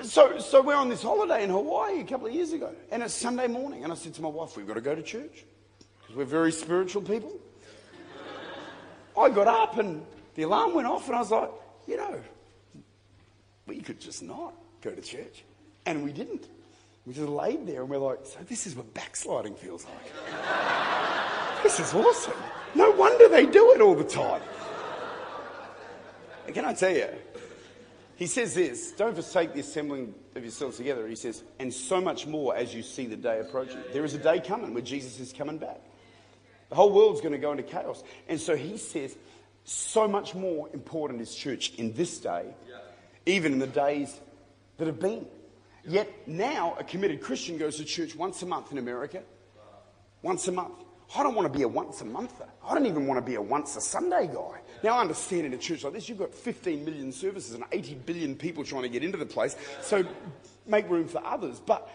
So, 0.02 0.38
so 0.38 0.62
we're 0.62 0.76
on 0.76 0.88
this 0.88 1.02
holiday 1.02 1.42
in 1.42 1.50
Hawaii 1.50 2.00
a 2.00 2.04
couple 2.04 2.28
of 2.28 2.34
years 2.34 2.52
ago, 2.52 2.72
and 2.92 3.02
it's 3.02 3.12
Sunday 3.12 3.48
morning. 3.48 3.82
And 3.82 3.92
I 3.92 3.96
said 3.96 4.14
to 4.14 4.22
my 4.22 4.28
wife, 4.28 4.56
We've 4.56 4.66
got 4.66 4.74
to 4.74 4.80
go 4.80 4.94
to 4.94 5.02
church 5.02 5.44
because 6.00 6.16
we're 6.16 6.24
very 6.24 6.52
spiritual 6.52 7.02
people. 7.02 7.32
I 9.18 9.30
got 9.30 9.46
up, 9.46 9.78
and 9.78 10.04
the 10.34 10.42
alarm 10.42 10.74
went 10.74 10.86
off, 10.86 11.06
and 11.06 11.16
I 11.16 11.20
was 11.20 11.30
like, 11.30 11.50
You 11.86 11.96
know, 11.96 12.20
we 13.66 13.80
could 13.80 14.00
just 14.00 14.22
not 14.22 14.54
go 14.82 14.90
to 14.90 15.00
church. 15.00 15.44
And 15.86 16.04
we 16.04 16.12
didn't. 16.12 16.46
We 17.06 17.14
just 17.14 17.28
laid 17.28 17.66
there, 17.66 17.80
and 17.80 17.90
we're 17.90 17.98
like, 17.98 18.20
So 18.24 18.38
this 18.48 18.66
is 18.66 18.74
what 18.74 18.92
backsliding 18.94 19.54
feels 19.54 19.84
like. 19.84 20.36
This 21.62 21.78
is 21.78 21.92
awesome. 21.92 22.42
No 22.74 22.90
wonder 22.92 23.28
they 23.28 23.44
do 23.44 23.72
it 23.72 23.82
all 23.82 23.94
the 23.94 24.02
time. 24.02 24.40
And 26.46 26.54
can 26.54 26.64
I 26.64 26.72
tell 26.72 26.90
you, 26.90 27.06
he 28.16 28.26
says 28.26 28.54
this 28.54 28.92
don't 28.92 29.14
forsake 29.14 29.54
the 29.54 29.60
assembling 29.60 30.14
of 30.34 30.42
yourselves 30.42 30.76
together. 30.76 31.06
He 31.06 31.16
says, 31.16 31.42
and 31.58 31.72
so 31.72 32.00
much 32.00 32.26
more 32.26 32.56
as 32.56 32.74
you 32.74 32.82
see 32.82 33.06
the 33.06 33.16
day 33.16 33.40
approaching. 33.40 33.80
There 33.92 34.04
is 34.04 34.14
a 34.14 34.18
day 34.18 34.40
coming 34.40 34.74
where 34.74 34.82
Jesus 34.82 35.20
is 35.20 35.32
coming 35.32 35.58
back. 35.58 35.80
The 36.70 36.76
whole 36.76 36.92
world's 36.92 37.20
going 37.20 37.32
to 37.32 37.38
go 37.38 37.50
into 37.50 37.64
chaos. 37.64 38.02
And 38.28 38.40
so 38.40 38.56
he 38.56 38.78
says, 38.78 39.14
so 39.64 40.08
much 40.08 40.34
more 40.34 40.68
important 40.72 41.20
is 41.20 41.34
church 41.34 41.74
in 41.74 41.92
this 41.92 42.18
day, 42.18 42.46
even 43.26 43.52
in 43.52 43.58
the 43.58 43.66
days 43.66 44.18
that 44.78 44.86
have 44.86 44.98
been. 44.98 45.26
Yet 45.84 46.08
now, 46.26 46.76
a 46.78 46.84
committed 46.84 47.20
Christian 47.20 47.58
goes 47.58 47.76
to 47.76 47.84
church 47.84 48.14
once 48.14 48.42
a 48.42 48.46
month 48.46 48.72
in 48.72 48.78
America. 48.78 49.22
Once 50.22 50.46
a 50.48 50.52
month. 50.52 50.74
I 51.16 51.24
don't 51.24 51.34
want 51.34 51.52
to 51.52 51.58
be 51.58 51.64
a 51.64 51.68
once 51.68 52.00
a 52.02 52.04
monther. 52.04 52.46
I 52.64 52.74
don't 52.74 52.86
even 52.86 53.06
want 53.06 53.18
to 53.18 53.28
be 53.28 53.34
a 53.34 53.42
once 53.42 53.74
a 53.76 53.80
Sunday 53.80 54.28
guy. 54.32 54.60
Now, 54.84 54.98
I 54.98 55.00
understand 55.00 55.46
in 55.46 55.52
a 55.52 55.58
church 55.58 55.82
like 55.82 55.92
this, 55.92 56.08
you've 56.08 56.18
got 56.18 56.32
15 56.32 56.84
million 56.84 57.10
services 57.10 57.54
and 57.54 57.64
80 57.72 57.94
billion 58.06 58.36
people 58.36 58.62
trying 58.62 58.82
to 58.82 58.88
get 58.88 59.02
into 59.02 59.18
the 59.18 59.26
place. 59.26 59.56
So 59.82 60.04
make 60.66 60.88
room 60.88 61.08
for 61.08 61.24
others. 61.24 61.58
But 61.58 61.90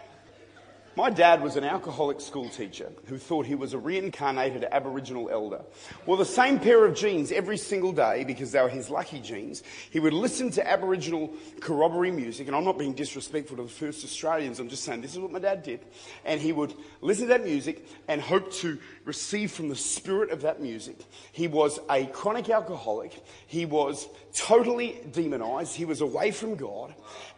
my 0.96 1.10
dad 1.10 1.42
was 1.42 1.56
an 1.56 1.64
alcoholic 1.64 2.22
school 2.22 2.50
teacher 2.50 2.92
who 3.06 3.18
thought 3.18 3.46
he 3.46 3.56
was 3.56 3.74
a 3.74 3.78
reincarnated 3.78 4.66
Aboriginal 4.72 5.30
elder. 5.30 5.62
Well, 6.06 6.18
the 6.18 6.26
same 6.26 6.60
pair 6.60 6.86
of 6.86 6.96
jeans 6.96 7.32
every 7.32 7.58
single 7.58 7.92
day, 7.92 8.24
because 8.24 8.52
they 8.52 8.62
were 8.62 8.70
his 8.70 8.90
lucky 8.90 9.20
jeans, 9.20 9.64
he 9.90 10.00
would 10.00 10.14
listen 10.14 10.52
to 10.52 10.68
Aboriginal 10.68 11.34
corroboree 11.60 12.12
music, 12.12 12.48
and 12.48 12.56
I'm 12.56 12.64
not 12.64 12.78
being 12.78 12.94
disrespectful 12.94 13.58
to 13.58 13.64
the 13.64 13.70
first 13.70 14.04
Australians, 14.04 14.60
I'm 14.60 14.70
just 14.70 14.84
saying 14.84 15.02
this 15.02 15.14
is 15.14 15.20
what 15.20 15.32
my 15.32 15.40
dad 15.40 15.64
did. 15.64 15.82
And 16.24 16.40
he 16.40 16.54
would 16.54 16.74
listen 17.02 17.28
to 17.28 17.30
that 17.30 17.44
music 17.44 17.86
and 18.08 18.22
hope 18.22 18.52
to 18.54 18.80
receive 19.06 19.52
from 19.52 19.70
the 19.70 19.76
spirit 19.76 20.32
of 20.32 20.42
that 20.42 20.62
music. 20.62 20.98
He 21.32 21.48
was 21.48 21.80
a 21.90 22.08
chronic 22.08 22.50
alcoholic. 22.50 23.24
He 23.48 23.66
was 23.66 24.08
totally 24.34 25.00
demonized. 25.12 25.76
He 25.76 25.86
was 25.86 26.02
away 26.02 26.32
from 26.32 26.56
God 26.56 26.94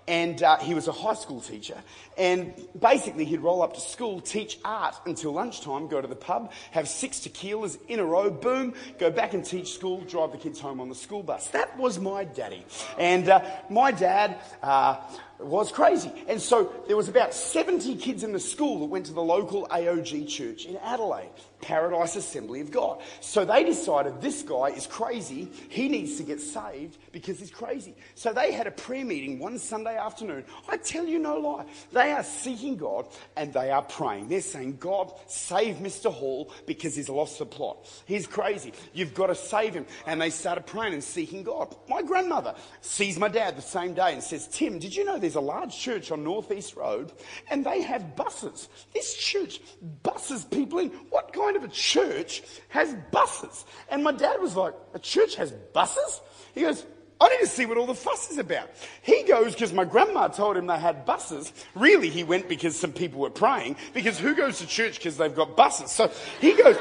and 0.07 0.41
uh, 0.41 0.57
he 0.59 0.73
was 0.73 0.87
a 0.87 0.91
high 0.91 1.13
school 1.13 1.41
teacher. 1.41 1.75
And 2.17 2.53
basically, 2.79 3.25
he'd 3.25 3.41
roll 3.41 3.61
up 3.61 3.73
to 3.73 3.81
school, 3.81 4.21
teach 4.21 4.57
art 4.63 4.95
until 5.05 5.33
lunchtime, 5.33 5.87
go 5.87 6.01
to 6.01 6.07
the 6.07 6.15
pub, 6.15 6.53
have 6.71 6.87
six 6.87 7.19
tequilas 7.19 7.77
in 7.87 7.99
a 7.99 8.05
row, 8.05 8.29
boom, 8.29 8.73
go 8.99 9.11
back 9.11 9.33
and 9.33 9.43
teach 9.43 9.73
school, 9.73 10.01
drive 10.01 10.31
the 10.31 10.37
kids 10.37 10.59
home 10.59 10.79
on 10.79 10.89
the 10.89 10.95
school 10.95 11.23
bus. 11.23 11.49
That 11.49 11.77
was 11.77 11.99
my 11.99 12.23
daddy. 12.23 12.65
And 12.97 13.27
uh, 13.27 13.43
my 13.69 13.91
dad, 13.91 14.37
uh, 14.63 14.97
was 15.39 15.71
crazy. 15.71 16.11
And 16.27 16.41
so 16.41 16.73
there 16.87 16.97
was 16.97 17.09
about 17.09 17.33
70 17.33 17.95
kids 17.97 18.23
in 18.23 18.33
the 18.33 18.39
school 18.39 18.79
that 18.79 18.85
went 18.85 19.05
to 19.07 19.13
the 19.13 19.21
local 19.21 19.67
AOG 19.67 20.27
church 20.27 20.65
in 20.65 20.77
Adelaide, 20.77 21.29
Paradise 21.67 22.15
Assembly 22.15 22.61
of 22.61 22.71
God. 22.71 23.01
So 23.19 23.43
they 23.43 23.65
decided 23.65 24.21
this 24.21 24.41
guy 24.41 24.67
is 24.67 24.87
crazy. 24.87 25.49
He 25.67 25.89
needs 25.89 26.15
to 26.15 26.23
get 26.23 26.39
saved 26.39 26.97
because 27.11 27.39
he's 27.39 27.51
crazy. 27.51 27.93
So 28.15 28.31
they 28.31 28.53
had 28.53 28.67
a 28.67 28.71
prayer 28.71 29.03
meeting 29.03 29.37
one 29.37 29.59
Sunday 29.59 29.97
afternoon. 29.97 30.45
I 30.69 30.77
tell 30.77 31.05
you 31.05 31.19
no 31.19 31.37
lie. 31.37 31.65
They 31.91 32.13
are 32.13 32.23
seeking 32.23 32.77
God 32.77 33.07
and 33.35 33.51
they 33.51 33.69
are 33.69 33.81
praying. 33.81 34.29
They're 34.29 34.39
saying, 34.39 34.77
God, 34.77 35.11
save 35.27 35.75
Mr. 35.77 36.09
Hall 36.09 36.53
because 36.65 36.95
he's 36.95 37.09
lost 37.09 37.37
the 37.37 37.45
plot. 37.45 37.85
He's 38.05 38.27
crazy. 38.27 38.71
You've 38.93 39.13
got 39.13 39.27
to 39.27 39.35
save 39.35 39.73
him. 39.73 39.85
And 40.05 40.21
they 40.21 40.29
started 40.29 40.65
praying 40.67 40.93
and 40.93 41.03
seeking 41.03 41.43
God. 41.43 41.75
My 41.89 42.01
grandmother 42.01 42.55
sees 42.79 43.19
my 43.19 43.27
dad 43.27 43.57
the 43.57 43.61
same 43.61 43.93
day 43.93 44.13
and 44.13 44.23
says, 44.23 44.47
Tim, 44.47 44.79
did 44.79 44.95
you 44.95 45.03
know 45.03 45.19
there's 45.19 45.35
a 45.35 45.41
large 45.41 45.77
church 45.77 46.11
on 46.11 46.23
Northeast 46.23 46.77
Road 46.77 47.11
and 47.51 47.65
they 47.65 47.81
have 47.81 48.15
buses? 48.15 48.69
This 48.93 49.13
church 49.13 49.59
buses 50.01 50.45
people 50.45 50.79
in. 50.79 50.91
What 51.09 51.33
kind 51.33 51.56
of 51.57 51.63
a 51.63 51.67
church 51.67 52.43
has 52.69 52.95
buses? 53.11 53.65
And 53.89 54.03
my 54.03 54.11
dad 54.11 54.41
was 54.41 54.55
like, 54.55 54.73
a 54.93 54.99
church 54.99 55.35
has 55.35 55.51
buses? 55.51 56.21
He 56.55 56.61
goes, 56.61 56.85
I 57.19 57.29
need 57.29 57.39
to 57.39 57.47
see 57.47 57.65
what 57.65 57.77
all 57.77 57.87
the 57.87 57.95
fuss 57.95 58.31
is 58.31 58.37
about. 58.37 58.69
He 59.01 59.23
goes 59.23 59.53
because 59.53 59.73
my 59.73 59.85
grandma 59.85 60.27
told 60.27 60.55
him 60.55 60.67
they 60.67 60.77
had 60.77 61.05
buses. 61.05 61.51
Really, 61.73 62.09
he 62.09 62.23
went 62.23 62.47
because 62.47 62.77
some 62.79 62.91
people 62.91 63.19
were 63.19 63.31
praying, 63.31 63.75
because 63.93 64.19
who 64.19 64.35
goes 64.35 64.59
to 64.59 64.67
church 64.67 64.97
because 64.97 65.17
they've 65.17 65.35
got 65.35 65.57
buses? 65.57 65.91
So 65.91 66.11
he 66.39 66.53
goes, 66.53 66.77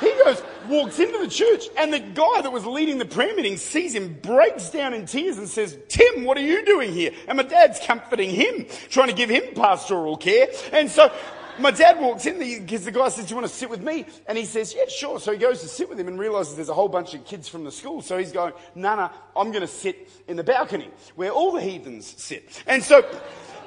he 0.00 0.12
goes, 0.24 0.42
walks 0.68 0.98
into 0.98 1.18
the 1.18 1.28
church, 1.28 1.68
and 1.76 1.92
the 1.92 2.00
guy 2.00 2.42
that 2.42 2.52
was 2.52 2.66
leading 2.66 2.98
the 2.98 3.06
prayer 3.06 3.34
meeting 3.34 3.56
sees 3.56 3.94
him, 3.94 4.18
breaks 4.20 4.70
down 4.70 4.92
in 4.92 5.06
tears, 5.06 5.38
and 5.38 5.48
says, 5.48 5.76
Tim, 5.88 6.24
what 6.24 6.36
are 6.36 6.42
you 6.42 6.64
doing 6.64 6.92
here? 6.92 7.12
And 7.28 7.36
my 7.36 7.42
dad's 7.42 7.80
comforting 7.80 8.30
him, 8.30 8.66
trying 8.90 9.08
to 9.08 9.14
give 9.14 9.30
him 9.30 9.42
pastoral 9.54 10.16
care. 10.16 10.48
And 10.72 10.90
so 10.90 11.10
my 11.58 11.70
dad 11.70 12.00
walks 12.00 12.26
in 12.26 12.38
because 12.38 12.84
the 12.84 12.92
guy 12.92 13.08
says, 13.08 13.26
Do 13.26 13.30
you 13.30 13.36
want 13.36 13.48
to 13.48 13.54
sit 13.54 13.70
with 13.70 13.82
me? 13.82 14.06
And 14.26 14.36
he 14.36 14.44
says, 14.44 14.74
Yeah, 14.74 14.84
sure. 14.88 15.20
So 15.20 15.32
he 15.32 15.38
goes 15.38 15.60
to 15.62 15.68
sit 15.68 15.88
with 15.88 15.98
him 15.98 16.08
and 16.08 16.18
realizes 16.18 16.56
there's 16.56 16.68
a 16.68 16.74
whole 16.74 16.88
bunch 16.88 17.14
of 17.14 17.24
kids 17.24 17.48
from 17.48 17.64
the 17.64 17.72
school. 17.72 18.02
So 18.02 18.18
he's 18.18 18.32
going, 18.32 18.52
No, 18.74 18.96
no, 18.96 19.10
I'm 19.36 19.50
going 19.50 19.62
to 19.62 19.66
sit 19.66 20.10
in 20.28 20.36
the 20.36 20.44
balcony 20.44 20.90
where 21.14 21.30
all 21.30 21.52
the 21.52 21.60
heathens 21.60 22.14
sit. 22.16 22.62
And 22.66 22.82
so 22.82 23.04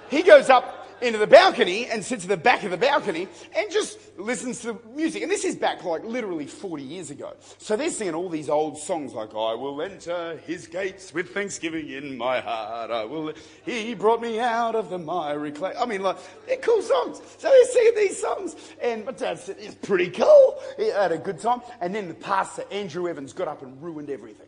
he 0.10 0.24
goes 0.24 0.50
up 0.50 0.79
into 1.02 1.18
the 1.18 1.28
balcony 1.28 1.86
and 1.86 2.04
sits 2.04 2.24
at 2.24 2.30
the 2.30 2.38
back 2.38 2.64
of 2.64 2.72
the 2.72 2.78
balcony 2.78 3.28
and 3.56 3.72
just 3.72 4.00
listens 4.18 4.62
to 4.62 4.74
the 4.74 4.80
music. 4.96 5.24
And 5.24 5.32
this 5.32 5.46
is 5.46 5.56
back 5.56 5.84
like 5.84 6.04
literally 6.04 6.46
40 6.46 6.84
years 6.84 7.10
ago. 7.10 7.34
So 7.58 7.76
they're 7.76 7.90
singing 7.90 8.16
all 8.16 8.30
these 8.30 8.50
old 8.50 8.78
songs 8.78 9.14
like, 9.14 9.30
I 9.32 9.54
will 9.54 9.82
enter 9.82 10.38
his 10.46 10.68
gates 10.68 11.14
with 11.14 11.34
thanksgiving 11.34 11.90
in 11.90 12.18
my 12.18 12.40
heart. 12.40 12.92
I 12.92 13.06
will, 13.06 13.34
he 13.66 13.94
brought 13.94 14.22
me 14.22 14.40
out 14.40 14.76
of 14.76 14.90
the 14.90 14.98
miry 14.98 15.52
clay. 15.52 15.74
I 15.80 15.86
mean, 15.86 16.02
like, 16.02 16.18
they're 16.48 16.58
cool 16.58 16.82
songs. 16.82 17.22
So 17.38 17.50
they're 17.50 17.66
singing 17.66 17.96
these 17.96 18.22
songs. 18.22 18.56
And 18.82 19.06
my 19.06 19.12
dad 19.12 19.40
said, 19.40 19.58
it's 19.60 19.76
pretty 19.76 20.10
cool. 20.10 20.60
He 20.78 20.88
had 20.88 21.12
a 21.12 21.18
good 21.18 21.40
time. 21.40 21.62
And 21.82 21.94
then 21.94 22.08
the 22.08 22.14
pastor, 22.14 22.64
Andrew 22.72 23.08
Evans, 23.08 23.34
got 23.34 23.48
up 23.48 23.62
and 23.62 23.82
ruined 23.82 24.10
everything. 24.10 24.48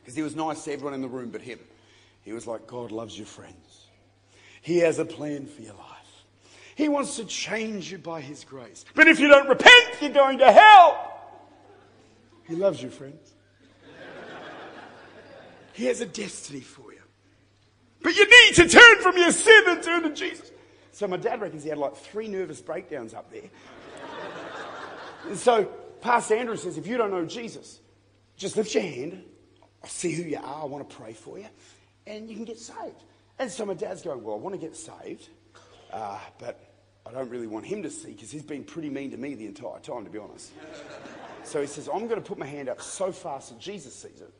Because 0.00 0.14
he 0.14 0.22
was 0.22 0.34
nice 0.34 0.64
to 0.64 0.72
everyone 0.72 0.94
in 0.94 1.00
the 1.00 1.08
room 1.08 1.30
but 1.30 1.40
him. 1.42 1.60
He 2.22 2.32
was 2.32 2.46
like, 2.46 2.66
God 2.66 2.92
loves 2.92 3.16
your 3.16 3.26
friends. 3.26 3.71
He 4.62 4.78
has 4.78 4.98
a 4.98 5.04
plan 5.04 5.46
for 5.46 5.60
your 5.60 5.74
life. 5.74 5.88
He 6.74 6.88
wants 6.88 7.16
to 7.16 7.24
change 7.24 7.92
you 7.92 7.98
by 7.98 8.22
His 8.22 8.44
grace. 8.44 8.84
But 8.94 9.08
if 9.08 9.20
you 9.20 9.28
don't 9.28 9.48
repent, 9.48 10.00
you're 10.00 10.10
going 10.10 10.38
to 10.38 10.50
hell. 10.50 11.20
He 12.48 12.56
loves 12.56 12.82
you, 12.82 12.88
friends. 12.88 13.34
He 15.74 15.86
has 15.86 16.00
a 16.00 16.06
destiny 16.06 16.60
for 16.60 16.92
you. 16.92 17.00
But 18.02 18.16
you 18.16 18.24
need 18.24 18.54
to 18.56 18.68
turn 18.68 19.00
from 19.00 19.16
your 19.16 19.32
sin 19.32 19.64
and 19.68 19.82
turn 19.82 20.02
to 20.02 20.14
Jesus. 20.14 20.50
So 20.92 21.08
my 21.08 21.16
dad 21.16 21.40
reckons 21.40 21.62
he 21.62 21.70
had 21.70 21.78
like 21.78 21.96
three 21.96 22.28
nervous 22.28 22.60
breakdowns 22.60 23.14
up 23.14 23.32
there. 23.32 23.48
and 25.28 25.38
so 25.38 25.64
Pastor 26.00 26.36
Andrew 26.36 26.56
says, 26.56 26.76
if 26.76 26.86
you 26.86 26.96
don't 26.96 27.10
know 27.10 27.24
Jesus, 27.24 27.80
just 28.36 28.56
lift 28.56 28.74
your 28.74 28.82
hand. 28.82 29.24
I'll 29.82 29.88
see 29.88 30.12
who 30.12 30.22
you 30.22 30.36
are. 30.36 30.62
I 30.62 30.64
want 30.66 30.88
to 30.88 30.96
pray 30.96 31.12
for 31.12 31.38
you. 31.38 31.46
And 32.06 32.28
you 32.28 32.36
can 32.36 32.44
get 32.44 32.58
saved. 32.58 33.02
And 33.38 33.50
so 33.50 33.66
my 33.66 33.74
dad's 33.74 34.02
going, 34.02 34.22
Well, 34.22 34.36
I 34.36 34.38
want 34.38 34.54
to 34.54 34.60
get 34.60 34.76
saved, 34.76 35.28
uh, 35.92 36.18
but 36.38 36.72
I 37.06 37.10
don't 37.10 37.28
really 37.28 37.46
want 37.46 37.66
him 37.66 37.82
to 37.82 37.90
see 37.90 38.12
because 38.12 38.30
he's 38.30 38.42
been 38.42 38.64
pretty 38.64 38.90
mean 38.90 39.10
to 39.10 39.16
me 39.16 39.34
the 39.34 39.46
entire 39.46 39.80
time, 39.80 40.04
to 40.04 40.10
be 40.10 40.18
honest. 40.18 40.52
so 41.44 41.60
he 41.60 41.66
says, 41.66 41.88
I'm 41.92 42.06
going 42.06 42.20
to 42.22 42.26
put 42.26 42.38
my 42.38 42.46
hand 42.46 42.68
up 42.68 42.80
so 42.80 43.10
fast 43.10 43.50
that 43.50 43.58
Jesus 43.58 43.94
sees 43.94 44.20
it, 44.20 44.32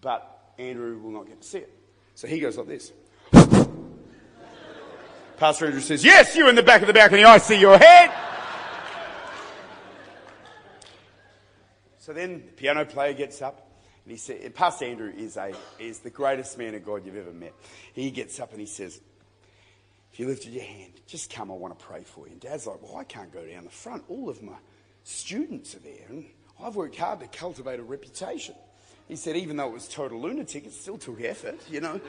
but 0.00 0.52
Andrew 0.58 0.98
will 0.98 1.12
not 1.12 1.26
get 1.26 1.40
to 1.40 1.46
see 1.46 1.58
it. 1.58 1.72
So 2.14 2.26
he 2.26 2.40
goes 2.40 2.56
like 2.56 2.66
this. 2.66 2.92
Pastor 5.36 5.66
Andrew 5.66 5.80
says, 5.80 6.04
Yes, 6.04 6.34
you 6.34 6.48
in 6.48 6.56
the 6.56 6.62
back 6.64 6.80
of 6.80 6.88
the 6.88 6.92
balcony, 6.92 7.22
I 7.22 7.38
see 7.38 7.60
your 7.60 7.78
head. 7.78 8.10
So 11.98 12.12
then 12.12 12.42
the 12.46 12.52
piano 12.52 12.84
player 12.84 13.12
gets 13.12 13.40
up 13.42 13.67
and 14.08 14.12
he 14.14 14.16
said, 14.16 14.54
Pastor 14.54 14.86
Andrew 14.86 15.12
is, 15.14 15.36
a, 15.36 15.52
is 15.78 15.98
the 15.98 16.08
greatest 16.08 16.56
man 16.56 16.74
of 16.74 16.82
God 16.82 17.04
you've 17.04 17.18
ever 17.18 17.30
met. 17.30 17.52
He 17.92 18.10
gets 18.10 18.40
up 18.40 18.52
and 18.52 18.60
he 18.60 18.64
says, 18.64 18.98
If 20.10 20.18
you 20.18 20.26
lifted 20.26 20.54
your 20.54 20.64
hand, 20.64 20.94
just 21.06 21.30
come, 21.30 21.50
I 21.50 21.54
want 21.54 21.78
to 21.78 21.84
pray 21.84 22.04
for 22.04 22.26
you. 22.26 22.32
And 22.32 22.40
Dad's 22.40 22.66
like, 22.66 22.80
Well, 22.82 22.96
I 22.96 23.04
can't 23.04 23.30
go 23.30 23.44
down 23.44 23.64
the 23.64 23.70
front. 23.70 24.04
All 24.08 24.30
of 24.30 24.42
my 24.42 24.54
students 25.04 25.74
are 25.74 25.80
there. 25.80 26.06
And 26.08 26.24
I've 26.58 26.74
worked 26.74 26.96
hard 26.96 27.20
to 27.20 27.26
cultivate 27.26 27.80
a 27.80 27.82
reputation. 27.82 28.54
He 29.08 29.16
said, 29.16 29.36
Even 29.36 29.58
though 29.58 29.68
it 29.68 29.74
was 29.74 29.88
total 29.88 30.22
lunatic, 30.22 30.64
it 30.64 30.72
still 30.72 30.96
took 30.96 31.20
effort, 31.20 31.60
you 31.68 31.82
know. 31.82 32.00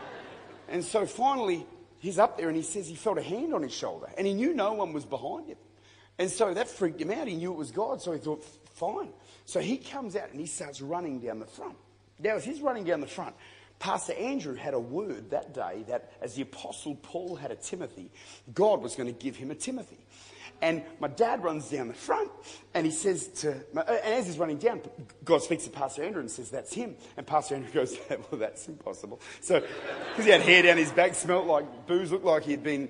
and 0.68 0.84
so 0.84 1.06
finally, 1.06 1.64
he's 2.00 2.18
up 2.18 2.36
there 2.36 2.48
and 2.48 2.56
he 2.56 2.62
says 2.62 2.86
he 2.86 2.96
felt 2.96 3.16
a 3.16 3.22
hand 3.22 3.54
on 3.54 3.62
his 3.62 3.72
shoulder 3.72 4.10
and 4.18 4.26
he 4.26 4.34
knew 4.34 4.52
no 4.52 4.74
one 4.74 4.92
was 4.92 5.06
behind 5.06 5.48
him. 5.48 5.56
And 6.18 6.30
so 6.30 6.52
that 6.52 6.68
freaked 6.68 7.00
him 7.00 7.10
out. 7.10 7.26
He 7.28 7.36
knew 7.36 7.50
it 7.50 7.56
was 7.56 7.70
God, 7.70 8.02
so 8.02 8.12
he 8.12 8.18
thought, 8.18 8.44
fine. 8.74 9.08
So 9.50 9.58
he 9.58 9.78
comes 9.78 10.14
out 10.14 10.30
and 10.30 10.38
he 10.38 10.46
starts 10.46 10.80
running 10.80 11.18
down 11.18 11.40
the 11.40 11.46
front. 11.46 11.74
Now, 12.20 12.36
as 12.36 12.44
he's 12.44 12.60
running 12.60 12.84
down 12.84 13.00
the 13.00 13.08
front, 13.08 13.34
Pastor 13.80 14.12
Andrew 14.12 14.54
had 14.54 14.74
a 14.74 14.78
word 14.78 15.30
that 15.30 15.52
day 15.52 15.84
that, 15.88 16.12
as 16.22 16.36
the 16.36 16.42
Apostle 16.42 16.94
Paul 16.94 17.34
had 17.34 17.50
a 17.50 17.56
Timothy, 17.56 18.12
God 18.54 18.80
was 18.80 18.94
going 18.94 19.12
to 19.12 19.20
give 19.20 19.34
him 19.34 19.50
a 19.50 19.56
Timothy. 19.56 19.98
And 20.62 20.84
my 21.00 21.08
dad 21.08 21.42
runs 21.42 21.68
down 21.68 21.88
the 21.88 21.94
front 21.94 22.30
and 22.74 22.86
he 22.86 22.92
says 22.92 23.26
to, 23.40 23.56
uh, 23.76 23.82
and 23.88 24.14
as 24.14 24.26
he's 24.28 24.38
running 24.38 24.58
down, 24.58 24.82
God 25.24 25.42
speaks 25.42 25.64
to 25.64 25.70
Pastor 25.70 26.04
Andrew 26.04 26.20
and 26.20 26.30
says, 26.30 26.50
That's 26.50 26.72
him. 26.72 26.94
And 27.16 27.26
Pastor 27.26 27.56
Andrew 27.56 27.72
goes, 27.74 27.98
Well, 28.08 28.38
that's 28.38 28.68
impossible. 28.68 29.20
So, 29.40 29.58
because 30.10 30.26
he 30.26 30.30
had 30.30 30.42
hair 30.42 30.62
down 30.62 30.76
his 30.76 30.92
back, 30.92 31.16
smelt 31.16 31.48
like 31.48 31.88
booze, 31.88 32.12
looked 32.12 32.24
like 32.24 32.44
he'd 32.44 32.62
been 32.62 32.88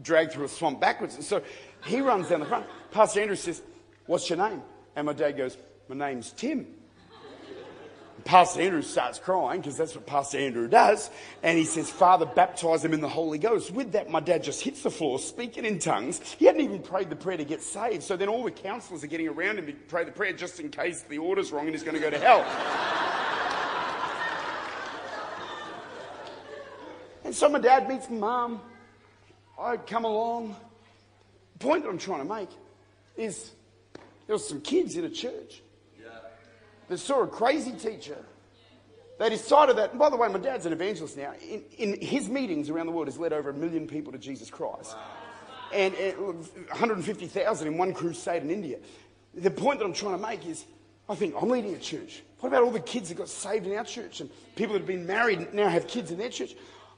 dragged 0.00 0.34
through 0.34 0.44
a 0.44 0.48
swamp 0.48 0.80
backwards. 0.80 1.16
And 1.16 1.24
So 1.24 1.42
he 1.84 2.00
runs 2.00 2.28
down 2.28 2.38
the 2.38 2.46
front. 2.46 2.66
Pastor 2.92 3.22
Andrew 3.22 3.34
says, 3.34 3.60
What's 4.06 4.30
your 4.30 4.38
name? 4.38 4.62
And 4.94 5.06
my 5.06 5.12
dad 5.14 5.36
goes, 5.36 5.56
my 5.90 6.12
name's 6.12 6.30
Tim. 6.30 6.66
Pastor 8.24 8.60
Andrew 8.60 8.82
starts 8.82 9.18
crying 9.18 9.60
because 9.60 9.76
that's 9.76 9.94
what 9.94 10.06
Pastor 10.06 10.38
Andrew 10.38 10.68
does. 10.68 11.10
And 11.42 11.58
he 11.58 11.64
says, 11.64 11.90
Father, 11.90 12.26
baptize 12.26 12.84
him 12.84 12.92
in 12.92 13.00
the 13.00 13.08
Holy 13.08 13.38
Ghost. 13.38 13.72
With 13.72 13.90
that, 13.92 14.08
my 14.08 14.20
dad 14.20 14.44
just 14.44 14.62
hits 14.62 14.82
the 14.82 14.90
floor, 14.90 15.18
speaking 15.18 15.64
in 15.64 15.80
tongues. 15.80 16.20
He 16.38 16.44
hadn't 16.44 16.60
even 16.60 16.80
prayed 16.80 17.10
the 17.10 17.16
prayer 17.16 17.38
to 17.38 17.44
get 17.44 17.60
saved. 17.60 18.04
So 18.04 18.16
then 18.16 18.28
all 18.28 18.44
the 18.44 18.52
counselors 18.52 19.02
are 19.02 19.08
getting 19.08 19.26
around 19.26 19.58
him 19.58 19.66
to 19.66 19.72
pray 19.72 20.04
the 20.04 20.12
prayer 20.12 20.32
just 20.32 20.60
in 20.60 20.68
case 20.68 21.02
the 21.08 21.18
order's 21.18 21.50
wrong 21.50 21.64
and 21.64 21.74
he's 21.74 21.82
going 21.82 21.96
to 21.96 22.00
go 22.00 22.10
to 22.10 22.20
hell. 22.20 22.42
and 27.24 27.34
so 27.34 27.48
my 27.48 27.58
dad 27.58 27.88
meets 27.88 28.08
my 28.08 28.18
mum. 28.18 28.60
I 29.58 29.76
come 29.76 30.04
along. 30.04 30.54
The 31.54 31.58
point 31.58 31.82
that 31.82 31.90
I'm 31.90 31.98
trying 31.98 32.28
to 32.28 32.32
make 32.32 32.50
is 33.16 33.50
there 34.28 34.34
was 34.34 34.46
some 34.46 34.60
kids 34.60 34.96
in 34.96 35.04
a 35.04 35.10
church 35.10 35.62
that 36.90 36.98
saw 36.98 37.22
a 37.22 37.26
crazy 37.26 37.72
teacher. 37.72 38.18
They 39.18 39.30
decided 39.30 39.76
that, 39.76 39.90
and 39.90 39.98
by 39.98 40.10
the 40.10 40.16
way, 40.16 40.28
my 40.28 40.38
dad's 40.38 40.66
an 40.66 40.72
evangelist 40.72 41.16
now. 41.16 41.32
In, 41.48 41.62
in 41.78 42.00
his 42.00 42.28
meetings 42.28 42.68
around 42.68 42.86
the 42.86 42.92
world, 42.92 43.06
has 43.06 43.16
led 43.16 43.32
over 43.32 43.50
a 43.50 43.54
million 43.54 43.86
people 43.86 44.12
to 44.12 44.18
Jesus 44.18 44.50
Christ. 44.50 44.96
Wow. 44.96 45.04
And, 45.72 45.94
and 45.94 46.18
150,000 46.18 47.68
in 47.68 47.78
one 47.78 47.94
crusade 47.94 48.42
in 48.42 48.50
India. 48.50 48.78
The 49.34 49.50
point 49.50 49.78
that 49.78 49.84
I'm 49.84 49.92
trying 49.92 50.16
to 50.16 50.26
make 50.26 50.44
is 50.46 50.64
I 51.08 51.14
think 51.14 51.34
I'm 51.40 51.48
leading 51.48 51.74
a 51.74 51.78
church. 51.78 52.22
What 52.40 52.48
about 52.48 52.64
all 52.64 52.72
the 52.72 52.80
kids 52.80 53.08
that 53.10 53.16
got 53.16 53.28
saved 53.28 53.66
in 53.66 53.76
our 53.76 53.84
church 53.84 54.20
and 54.20 54.30
people 54.56 54.72
that 54.72 54.80
have 54.80 54.88
been 54.88 55.06
married 55.06 55.54
now 55.54 55.68
have 55.68 55.86
kids 55.86 56.10
in 56.10 56.18
their 56.18 56.28
church? 56.28 56.54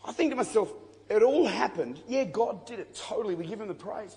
I 0.07 0.13
think 0.13 0.31
to 0.31 0.37
myself, 0.37 0.73
it 1.11 1.23
all 1.23 1.47
happened. 1.47 2.01
Yeah, 2.09 2.25
God 2.25 2.65
did 2.67 2.79
it 2.79 2.95
totally. 2.95 3.35
We 3.35 3.45
give 3.45 3.61
him 3.61 3.69
the 3.69 3.75
praise. 3.75 4.17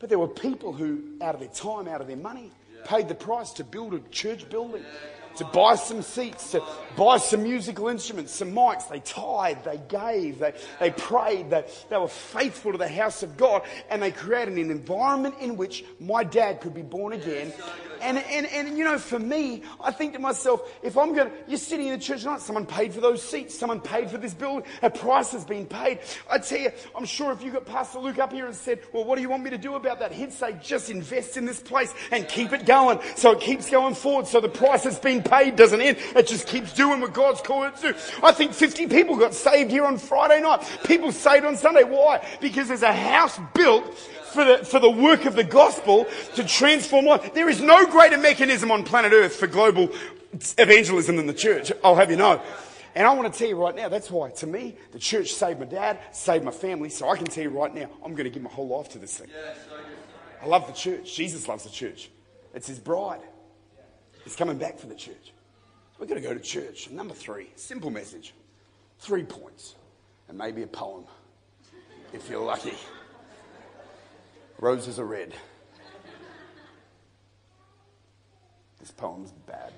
But 0.00 0.10
there 0.10 0.18
were 0.18 0.28
people 0.28 0.72
who, 0.72 1.02
out 1.22 1.34
of 1.34 1.40
their 1.40 1.48
time, 1.48 1.88
out 1.88 2.00
of 2.00 2.08
their 2.08 2.16
money, 2.16 2.52
paid 2.84 3.08
the 3.08 3.14
price 3.14 3.52
to 3.54 3.64
build 3.64 3.94
a 3.94 4.00
church 4.10 4.48
building, 4.48 4.84
to 5.36 5.44
buy 5.44 5.76
some 5.76 6.02
seats, 6.02 6.52
to 6.52 6.62
buy 6.96 7.18
some 7.18 7.42
musical 7.42 7.88
instruments, 7.88 8.32
some 8.32 8.52
mics. 8.52 8.88
They 8.88 9.00
tithed, 9.00 9.64
they 9.64 9.80
gave, 9.88 10.40
they, 10.40 10.54
they 10.80 10.90
prayed, 10.90 11.50
they, 11.50 11.64
they 11.90 11.96
were 11.96 12.08
faithful 12.08 12.72
to 12.72 12.78
the 12.78 12.88
house 12.88 13.22
of 13.22 13.36
God, 13.36 13.62
and 13.88 14.02
they 14.02 14.10
created 14.10 14.54
an 14.54 14.70
environment 14.70 15.36
in 15.40 15.56
which 15.56 15.84
my 16.00 16.24
dad 16.24 16.60
could 16.60 16.74
be 16.74 16.82
born 16.82 17.12
again 17.12 17.52
And, 18.00 18.18
and, 18.18 18.46
and, 18.46 18.78
you 18.78 18.84
know, 18.84 18.98
for 18.98 19.18
me, 19.18 19.62
I 19.80 19.92
think 19.92 20.14
to 20.14 20.18
myself, 20.18 20.62
if 20.82 20.96
I'm 20.96 21.14
going 21.14 21.30
to, 21.30 21.34
you're 21.46 21.58
sitting 21.58 21.86
in 21.86 21.92
the 21.92 22.04
church 22.04 22.22
tonight, 22.22 22.40
someone 22.40 22.66
paid 22.66 22.92
for 22.92 23.00
those 23.00 23.22
seats, 23.22 23.58
someone 23.58 23.80
paid 23.80 24.10
for 24.10 24.18
this 24.18 24.34
building, 24.34 24.64
a 24.82 24.90
price 24.90 25.32
has 25.32 25.44
been 25.44 25.66
paid. 25.66 26.00
I 26.30 26.38
tell 26.38 26.58
you, 26.58 26.70
I'm 26.96 27.04
sure 27.04 27.32
if 27.32 27.42
you 27.42 27.50
got 27.50 27.66
Pastor 27.66 27.98
Luke 27.98 28.18
up 28.18 28.32
here 28.32 28.46
and 28.46 28.54
said, 28.54 28.80
well, 28.92 29.04
what 29.04 29.16
do 29.16 29.22
you 29.22 29.28
want 29.28 29.42
me 29.42 29.50
to 29.50 29.58
do 29.58 29.74
about 29.74 30.00
that? 30.00 30.12
He'd 30.12 30.32
say, 30.32 30.56
just 30.62 30.90
invest 30.90 31.36
in 31.36 31.44
this 31.44 31.60
place 31.60 31.92
and 32.10 32.26
keep 32.28 32.52
it 32.52 32.66
going. 32.66 33.00
So 33.16 33.32
it 33.32 33.40
keeps 33.40 33.70
going 33.70 33.94
forward. 33.94 34.26
So 34.26 34.40
the 34.40 34.48
price 34.48 34.84
that's 34.84 34.98
been 34.98 35.22
paid 35.22 35.56
doesn't 35.56 35.80
end. 35.80 35.98
It 36.14 36.26
just 36.26 36.46
keeps 36.46 36.72
doing 36.72 37.00
what 37.00 37.12
God's 37.12 37.40
called 37.40 37.72
it 37.72 37.76
to. 37.78 37.96
I 38.22 38.32
think 38.32 38.52
50 38.52 38.86
people 38.86 39.16
got 39.16 39.34
saved 39.34 39.70
here 39.70 39.84
on 39.84 39.98
Friday 39.98 40.40
night. 40.40 40.60
People 40.84 41.12
saved 41.12 41.44
on 41.44 41.56
Sunday. 41.56 41.84
Why? 41.84 42.26
Because 42.40 42.68
there's 42.68 42.82
a 42.82 42.92
house 42.92 43.38
built 43.54 43.84
for 44.28 44.44
the, 44.44 44.58
for 44.64 44.80
the 44.80 44.90
work 44.90 45.24
of 45.24 45.34
the 45.34 45.44
gospel 45.44 46.06
to 46.34 46.44
transform 46.44 47.06
life. 47.06 47.34
There 47.34 47.48
is 47.48 47.60
no 47.60 47.86
greater 47.86 48.18
mechanism 48.18 48.70
on 48.70 48.84
planet 48.84 49.12
Earth 49.12 49.36
for 49.36 49.46
global 49.46 49.90
evangelism 50.58 51.16
than 51.16 51.26
the 51.26 51.34
church. 51.34 51.72
I'll 51.82 51.96
have 51.96 52.10
you 52.10 52.16
know. 52.16 52.42
And 52.94 53.06
I 53.06 53.14
want 53.14 53.32
to 53.32 53.38
tell 53.38 53.48
you 53.48 53.56
right 53.56 53.76
now, 53.76 53.88
that's 53.88 54.10
why, 54.10 54.30
to 54.30 54.46
me, 54.46 54.76
the 54.92 54.98
church 54.98 55.32
saved 55.32 55.60
my 55.60 55.66
dad, 55.66 56.00
saved 56.12 56.44
my 56.44 56.50
family, 56.50 56.88
so 56.88 57.08
I 57.08 57.16
can 57.16 57.26
tell 57.26 57.44
you 57.44 57.50
right 57.50 57.72
now, 57.72 57.88
I'm 58.04 58.12
going 58.12 58.24
to 58.24 58.30
give 58.30 58.42
my 58.42 58.50
whole 58.50 58.68
life 58.68 58.88
to 58.90 58.98
this 58.98 59.18
thing. 59.18 59.28
I 60.42 60.46
love 60.46 60.66
the 60.66 60.72
church. 60.72 61.14
Jesus 61.14 61.46
loves 61.46 61.64
the 61.64 61.70
church. 61.70 62.10
It's 62.54 62.66
his 62.66 62.78
bride. 62.78 63.20
He's 64.24 64.36
coming 64.36 64.58
back 64.58 64.78
for 64.78 64.86
the 64.86 64.94
church. 64.94 65.32
We're 65.98 66.06
going 66.06 66.20
to 66.20 66.26
go 66.26 66.34
to 66.34 66.40
church. 66.40 66.90
Number 66.90 67.14
three, 67.14 67.50
simple 67.56 67.90
message. 67.90 68.34
Three 69.00 69.24
points. 69.24 69.74
And 70.28 70.36
maybe 70.36 70.62
a 70.62 70.66
poem, 70.66 71.04
if 72.12 72.28
you're 72.28 72.44
lucky. 72.44 72.74
Roses 74.60 74.98
are 74.98 75.04
red. 75.04 75.32
This 78.80 78.90
poem's 78.90 79.30
bad. 79.46 79.72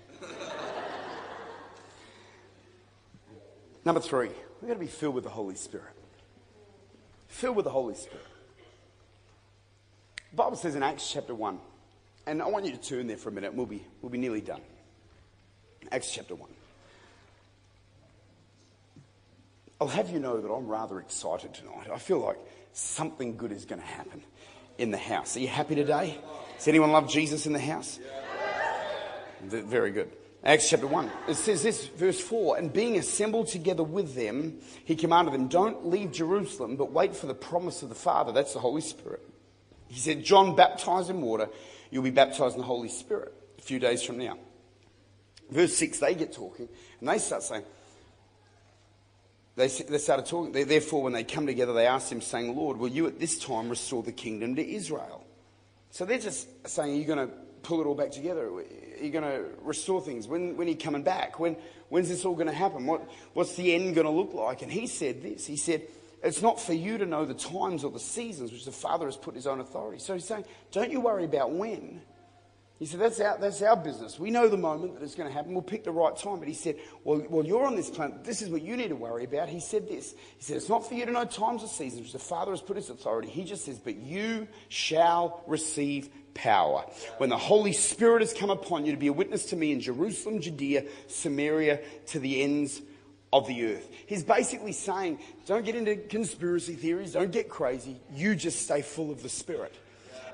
Number 3.85 4.01
three, 4.01 4.31
we've 4.61 4.69
got 4.69 4.75
to 4.75 4.81
be 4.81 4.87
filled 4.87 5.15
with 5.15 5.25
the 5.25 5.31
Holy 5.31 5.55
Spirit. 5.55 5.93
Filled 7.29 7.57
with 7.57 7.65
the 7.65 7.71
Holy 7.71 7.95
Spirit. 7.95 8.27
The 10.31 10.37
Bible 10.37 10.57
says 10.57 10.75
in 10.75 10.83
Acts 10.83 11.11
chapter 11.11 11.35
1, 11.35 11.59
and 12.27 12.43
I 12.43 12.47
want 12.47 12.65
you 12.65 12.73
to 12.73 12.79
turn 12.79 13.07
there 13.07 13.17
for 13.17 13.31
a 13.31 13.33
minute, 13.33 13.49
and 13.49 13.57
we'll 13.57 13.67
be, 13.67 13.85
we'll 14.01 14.11
be 14.11 14.19
nearly 14.19 14.41
done. 14.41 14.61
Acts 15.93 16.11
chapter 16.13 16.35
1. 16.35 16.49
I'll 19.81 19.89
have 19.89 20.11
you 20.11 20.21
know 20.21 20.41
that 20.41 20.51
I'm 20.51 20.69
rather 20.69 21.01
excited 21.01 21.55
tonight. 21.55 21.89
I 21.93 21.99
feel 21.99 22.21
like 22.21 22.39
something 22.73 23.37
good 23.37 23.51
is 23.51 23.65
going 23.65 23.81
to 23.81 23.87
happen 23.87 24.23
in 24.81 24.91
the 24.91 24.99
house. 24.99 25.37
Are 25.37 25.41
you 25.41 25.49
happy 25.49 25.75
today? 25.75 26.19
Does 26.57 26.67
anyone 26.69 26.91
love 26.91 27.09
Jesus 27.09 27.47
in 27.47 27.53
the 27.53 27.61
house? 27.61 28.01
Very 29.43 29.91
good. 29.91 30.11
Acts 30.43 30.71
chapter 30.71 30.87
1. 30.87 31.11
It 31.29 31.35
says 31.35 31.63
this, 31.63 31.87
verse 31.87 32.19
4 32.19 32.57
And 32.57 32.73
being 32.73 32.97
assembled 32.97 33.49
together 33.49 33.83
with 33.83 34.15
them, 34.15 34.59
he 34.85 34.97
commanded 34.97 35.35
them, 35.35 35.49
Don't 35.49 35.87
leave 35.87 36.13
Jerusalem, 36.13 36.77
but 36.77 36.93
wait 36.93 37.15
for 37.15 37.27
the 37.27 37.35
promise 37.35 37.83
of 37.83 37.91
the 37.91 37.95
Father. 37.95 38.33
That's 38.33 38.55
the 38.55 38.61
Holy 38.61 38.81
Spirit. 38.81 39.23
He 39.89 40.01
said, 40.01 40.25
John 40.25 40.57
baptized 40.57 41.11
in 41.11 41.21
water, 41.21 41.49
you'll 41.91 42.03
be 42.03 42.11
baptized 42.11 42.55
in 42.55 42.61
the 42.61 42.67
Holy 42.67 42.89
Spirit 42.89 43.35
a 43.59 43.63
few 43.63 43.79
days 43.79 44.03
from 44.03 44.19
now. 44.19 44.39
Verse 45.51 45.77
6, 45.77 45.99
they 45.99 46.15
get 46.15 46.33
talking, 46.33 46.69
and 47.01 47.09
they 47.09 47.19
start 47.19 47.43
saying, 47.43 47.65
they, 49.61 49.69
they 49.69 49.99
started 49.99 50.27
talking. 50.27 50.53
Therefore, 50.53 51.03
when 51.03 51.13
they 51.13 51.25
come 51.25 51.47
together, 51.47 51.73
they 51.73 51.87
asked 51.87 52.11
him, 52.11 52.21
saying, 52.21 52.57
Lord, 52.57 52.79
will 52.79 52.89
you 52.89 53.07
at 53.07 53.21
this 53.21 53.39
time 53.39 53.69
restore 53.69 54.03
the 54.03 54.13
kingdom 54.13 54.57
to 54.57 54.67
Israel? 54.67 55.25
So 55.91 56.05
they're 56.05 56.19
just 56.19 56.69
saying, 56.69 56.93
Are 56.93 56.97
you 56.97 57.05
going 57.05 57.29
to 57.29 57.35
pull 57.63 57.81
it 57.81 57.87
all 57.87 57.95
back 57.95 58.11
together? 58.11 58.49
Are 58.49 58.63
you 59.03 59.11
going 59.11 59.25
to 59.25 59.45
restore 59.63 60.01
things? 60.01 60.27
When, 60.27 60.57
when 60.57 60.67
are 60.67 60.71
you 60.71 60.77
coming 60.77 61.03
back? 61.03 61.39
When, 61.39 61.57
when's 61.89 62.09
this 62.09 62.25
all 62.25 62.35
going 62.35 62.47
to 62.47 62.53
happen? 62.53 62.87
What, 62.87 63.09
what's 63.35 63.57
the 63.57 63.75
end 63.75 63.95
going 63.95 64.07
to 64.07 64.13
look 64.13 64.33
like? 64.33 64.63
And 64.63 64.73
he 64.73 64.87
said 64.87 65.23
this 65.23 65.47
He 65.47 65.57
said, 65.57 65.83
It's 66.23 66.43
not 66.43 66.61
for 66.61 66.73
you 66.73 66.99
to 66.99 67.07
know 67.07 67.25
the 67.25 67.35
times 67.35 67.85
or 67.85 67.91
the 67.91 68.01
seasons 68.01 68.53
which 68.53 68.65
the 68.65 68.73
Father 68.73 69.07
has 69.07 69.17
put 69.17 69.35
his 69.35 69.47
own 69.47 69.61
authority. 69.61 69.99
So 69.99 70.15
he's 70.15 70.25
saying, 70.25 70.45
Don't 70.73 70.91
you 70.91 71.01
worry 71.01 71.25
about 71.25 71.53
when. 71.53 72.01
He 72.81 72.87
said, 72.87 72.99
that's 72.99 73.21
our, 73.21 73.37
that's 73.39 73.61
our 73.61 73.77
business. 73.77 74.19
We 74.19 74.31
know 74.31 74.49
the 74.49 74.57
moment 74.57 74.95
that 74.95 75.03
it's 75.03 75.15
going 75.15 75.29
to 75.29 75.35
happen. 75.35 75.53
We'll 75.53 75.61
pick 75.61 75.85
the 75.85 75.93
right 75.93 76.17
time. 76.17 76.39
But 76.39 76.49
he 76.49 76.55
said, 76.55 76.77
well, 77.05 77.45
you're 77.45 77.67
on 77.67 77.77
this 77.77 77.91
planet. 77.91 78.25
This 78.25 78.41
is 78.41 78.49
what 78.49 78.63
you 78.63 78.75
need 78.75 78.89
to 78.89 78.97
worry 78.97 79.25
about. 79.25 79.51
He 79.51 79.61
said 79.61 79.87
this. 79.87 80.15
He 80.39 80.43
said, 80.43 80.57
it's 80.57 80.71
not 80.71 80.89
for 80.89 80.95
you 80.95 81.05
to 81.05 81.13
know 81.13 81.27
times 81.27 81.63
or 81.63 81.69
seasons, 81.69 82.15
the 82.15 82.19
Father 82.19 82.53
has 82.53 82.63
put 82.63 82.77
his 82.77 82.89
authority. 82.89 83.29
He 83.29 83.45
just 83.45 83.67
says, 83.67 83.79
but 83.79 83.97
you 83.97 84.49
shall 84.71 85.45
receive 85.47 86.09
power. 86.33 86.87
When 87.19 87.29
the 87.29 87.37
Holy 87.37 87.75
Spirit 87.75 88.23
has 88.23 88.33
come 88.33 88.49
upon 88.49 88.87
you 88.87 88.93
to 88.93 88.99
be 88.99 89.09
a 89.09 89.13
witness 89.13 89.45
to 89.51 89.57
me 89.57 89.73
in 89.73 89.81
Jerusalem, 89.81 90.41
Judea, 90.41 90.87
Samaria, 91.07 91.81
to 92.07 92.19
the 92.19 92.43
ends 92.43 92.81
of 93.31 93.47
the 93.47 93.75
earth. 93.75 93.91
He's 94.07 94.25
basically 94.25 94.73
saying, 94.73 95.19
don't 95.45 95.67
get 95.67 95.77
into 95.77 95.97
conspiracy 95.97 96.77
theories. 96.77 97.13
Don't 97.13 97.31
get 97.31 97.51
crazy. 97.51 98.01
You 98.15 98.35
just 98.35 98.63
stay 98.63 98.81
full 98.81 99.11
of 99.11 99.23
the 99.23 99.29
Spirit. 99.29 99.75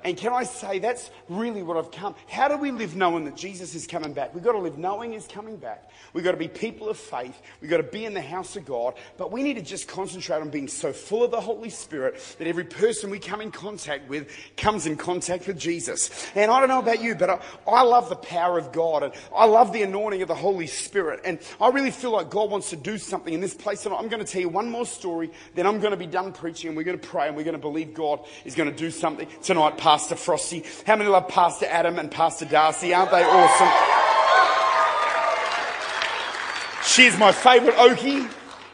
And 0.05 0.17
can 0.17 0.33
I 0.33 0.45
say 0.45 0.79
that's 0.79 1.11
really 1.29 1.63
what 1.63 1.77
I've 1.77 1.91
come. 1.91 2.15
How 2.29 2.49
do 2.49 2.57
we 2.57 2.71
live 2.71 2.97
knowing 2.97 3.25
that 3.25 3.37
Jesus 3.37 3.75
is 3.75 3.87
coming 3.87 4.13
back? 4.13 4.35
We've 4.35 4.45
got 4.45 4.53
to 4.53 4.59
live 4.59 4.79
knowing 4.79 5.13
he's 5.13 5.27
coming 5.27 5.57
back. 5.57 5.91
We've 6.13 6.25
got 6.25 6.33
to 6.33 6.37
be 6.37 6.49
people 6.49 6.89
of 6.89 6.97
faith. 6.97 7.41
We've 7.61 7.71
got 7.71 7.79
to 7.79 7.83
be 7.83 8.05
in 8.05 8.15
the 8.15 8.23
house 8.23 8.57
of 8.57 8.65
God. 8.65 8.95
But 9.17 9.33
we 9.33 9.43
need 9.43 9.55
to 9.55 9.63
just 9.63 9.89
concentrate 9.89 10.41
on 10.41 10.51
being 10.51 10.69
so 10.69 10.93
full 10.93 11.25
of 11.25 11.31
the 11.31 11.41
Holy 11.41 11.71
Spirit 11.71 12.21
that 12.39 12.47
every 12.47 12.65
person 12.65 13.11
we 13.11 13.19
come 13.19 13.41
in 13.41 13.51
contact 13.51 14.09
with 14.09 14.31
comes 14.57 14.87
in 14.87 14.97
contact 14.97 15.47
with 15.47 15.59
Jesus. 15.59 16.29
And 16.35 16.51
I 16.51 16.61
don't 16.61 16.69
know 16.69 16.79
about 16.79 17.03
you, 17.03 17.15
but 17.15 17.31
I, 17.31 17.41
I 17.67 17.83
love 17.83 18.09
the 18.09 18.17
power 18.17 18.59
of 18.59 18.73
God 18.73 19.03
and 19.03 19.13
I 19.35 19.47
love 19.47 19.73
the 19.73 19.83
anointing 19.83 20.23
of 20.23 20.29
the 20.29 20.35
Holy 20.35 20.67
Spirit. 20.67 21.21
And 21.25 21.39
I 21.61 21.69
really 21.69 21.91
feel 21.91 22.13
like 22.13 22.31
God 22.31 22.51
wants 22.51 22.71
to 22.71 22.77
do 22.77 22.99
something 22.99 23.35
in 23.35 23.41
this 23.41 23.55
place. 23.55 23.85
And 23.87 23.95
I'm 23.95 24.09
going 24.09 24.25
to 24.25 24.31
tell 24.31 24.41
you 24.41 24.49
one 24.49 24.71
more 24.71 24.87
story, 24.87 25.31
then 25.55 25.67
I'm 25.67 25.81
going 25.81 25.91
to 25.93 25.97
be 25.97 26.07
done 26.07 26.33
preaching 26.33 26.69
and 26.69 26.77
we're 26.77 26.85
going 26.85 26.99
to 26.99 27.09
pray 27.09 27.27
and 27.27 27.37
we're 27.37 27.45
going 27.45 27.55
to 27.55 27.59
believe 27.59 27.95
God 27.95 28.21
is 28.45 28.55
going 28.55 28.71
to 28.71 28.77
do 28.77 28.91
something 28.91 29.27
tonight, 29.43 29.77
Pastor 29.77 29.96
Frosty. 29.99 30.65
How 30.87 30.97
many 30.97 31.09
love 31.09 31.29
Pastor 31.29 31.67
Adam 31.67 31.99
and 31.99 32.11
Pastor 32.11 32.45
Darcy? 32.45 32.93
Aren't 32.93 33.11
they 33.11 33.25
awesome? 33.25 33.69
She's 36.85 37.19
my 37.19 37.33
favourite 37.33 37.77
Okie 37.77 38.31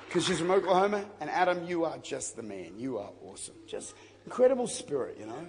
because 0.06 0.26
she's 0.26 0.38
from 0.38 0.50
Oklahoma. 0.50 1.04
And 1.20 1.30
Adam, 1.30 1.66
you 1.66 1.84
are 1.84 1.98
just 1.98 2.36
the 2.36 2.42
man. 2.42 2.72
You 2.78 2.98
are 2.98 3.10
awesome. 3.24 3.54
Just 3.66 3.94
incredible 4.24 4.66
spirit, 4.66 5.16
you 5.18 5.26
know. 5.26 5.46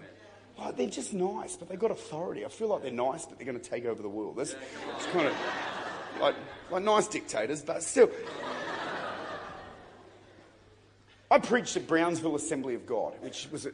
Like, 0.58 0.78
they're 0.78 0.88
just 0.88 1.14
nice, 1.14 1.56
but 1.56 1.68
they've 1.68 1.80
got 1.80 1.92
authority. 1.92 2.46
I 2.46 2.50
feel 2.50 2.68
like 2.68 2.84
they're 2.84 2.92
nice, 2.92 3.26
but 3.26 3.38
they're 3.38 3.46
going 3.46 3.60
to 3.60 3.70
take 3.70 3.86
over 3.86 4.02
the 4.02 4.10
world. 4.10 4.38
That's 4.38 4.56
it's 4.96 5.06
kind 5.08 5.28
of 5.28 5.36
like, 6.20 6.36
like 6.72 6.84
nice 6.84 7.08
dictators, 7.08 7.62
but 7.64 7.82
still. 7.84 8.10
I 11.30 11.40
preached 11.40 11.76
at 11.76 11.88
Brownsville 11.88 12.36
Assembly 12.36 12.76
of 12.76 12.86
God, 12.86 13.14
which 13.22 13.48
was 13.52 13.68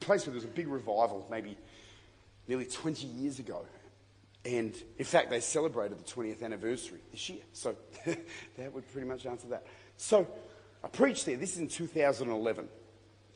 a, 0.00 0.04
place 0.04 0.26
where 0.26 0.32
there 0.32 0.40
was 0.40 0.44
a 0.44 0.48
big 0.48 0.68
revival, 0.68 1.26
maybe 1.30 1.56
nearly 2.46 2.64
20 2.64 3.06
years 3.06 3.38
ago. 3.38 3.64
And 4.44 4.74
in 4.96 5.04
fact, 5.04 5.30
they 5.30 5.40
celebrated 5.40 5.98
the 5.98 6.04
20th 6.04 6.42
anniversary 6.42 7.00
this 7.12 7.28
year. 7.28 7.42
So 7.52 7.76
that 8.56 8.72
would 8.72 8.90
pretty 8.92 9.06
much 9.06 9.26
answer 9.26 9.48
that. 9.48 9.66
So 9.96 10.26
I 10.82 10.88
preached 10.88 11.26
there. 11.26 11.36
This 11.36 11.54
is 11.54 11.58
in 11.58 11.68
2011. 11.68 12.68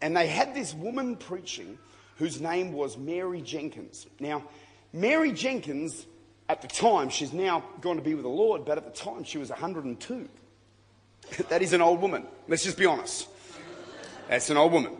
And 0.01 0.17
they 0.17 0.27
had 0.27 0.55
this 0.55 0.75
woman 0.75 1.17
preaching 1.17 1.79
whose 2.17 2.41
name 2.41 2.73
was 2.73 2.97
Mary 2.97 3.41
Jenkins. 3.41 4.07
Now, 4.21 4.45
Mary 4.93 5.33
Jenkins, 5.33 6.07
at 6.49 6.63
the 6.63 6.69
time, 6.69 7.09
she's 7.09 7.33
now 7.33 7.65
gone 7.81 7.97
to 7.97 8.03
be 8.03 8.15
with 8.15 8.25
the 8.25 8.29
Lord, 8.29 8.65
but 8.65 8.79
at 8.79 8.85
the 8.85 8.99
time 8.99 9.25
she 9.25 9.39
was 9.39 9.51
102. 9.51 10.29
that 11.49 11.63
is 11.63 11.73
an 11.73 11.81
old 11.81 12.01
woman. 12.01 12.27
Let's 12.49 12.65
just 12.65 12.79
be 12.79 12.87
honest. 12.87 13.29
That's 14.29 14.51
an 14.51 14.57
old 14.57 14.73
woman. 14.73 14.97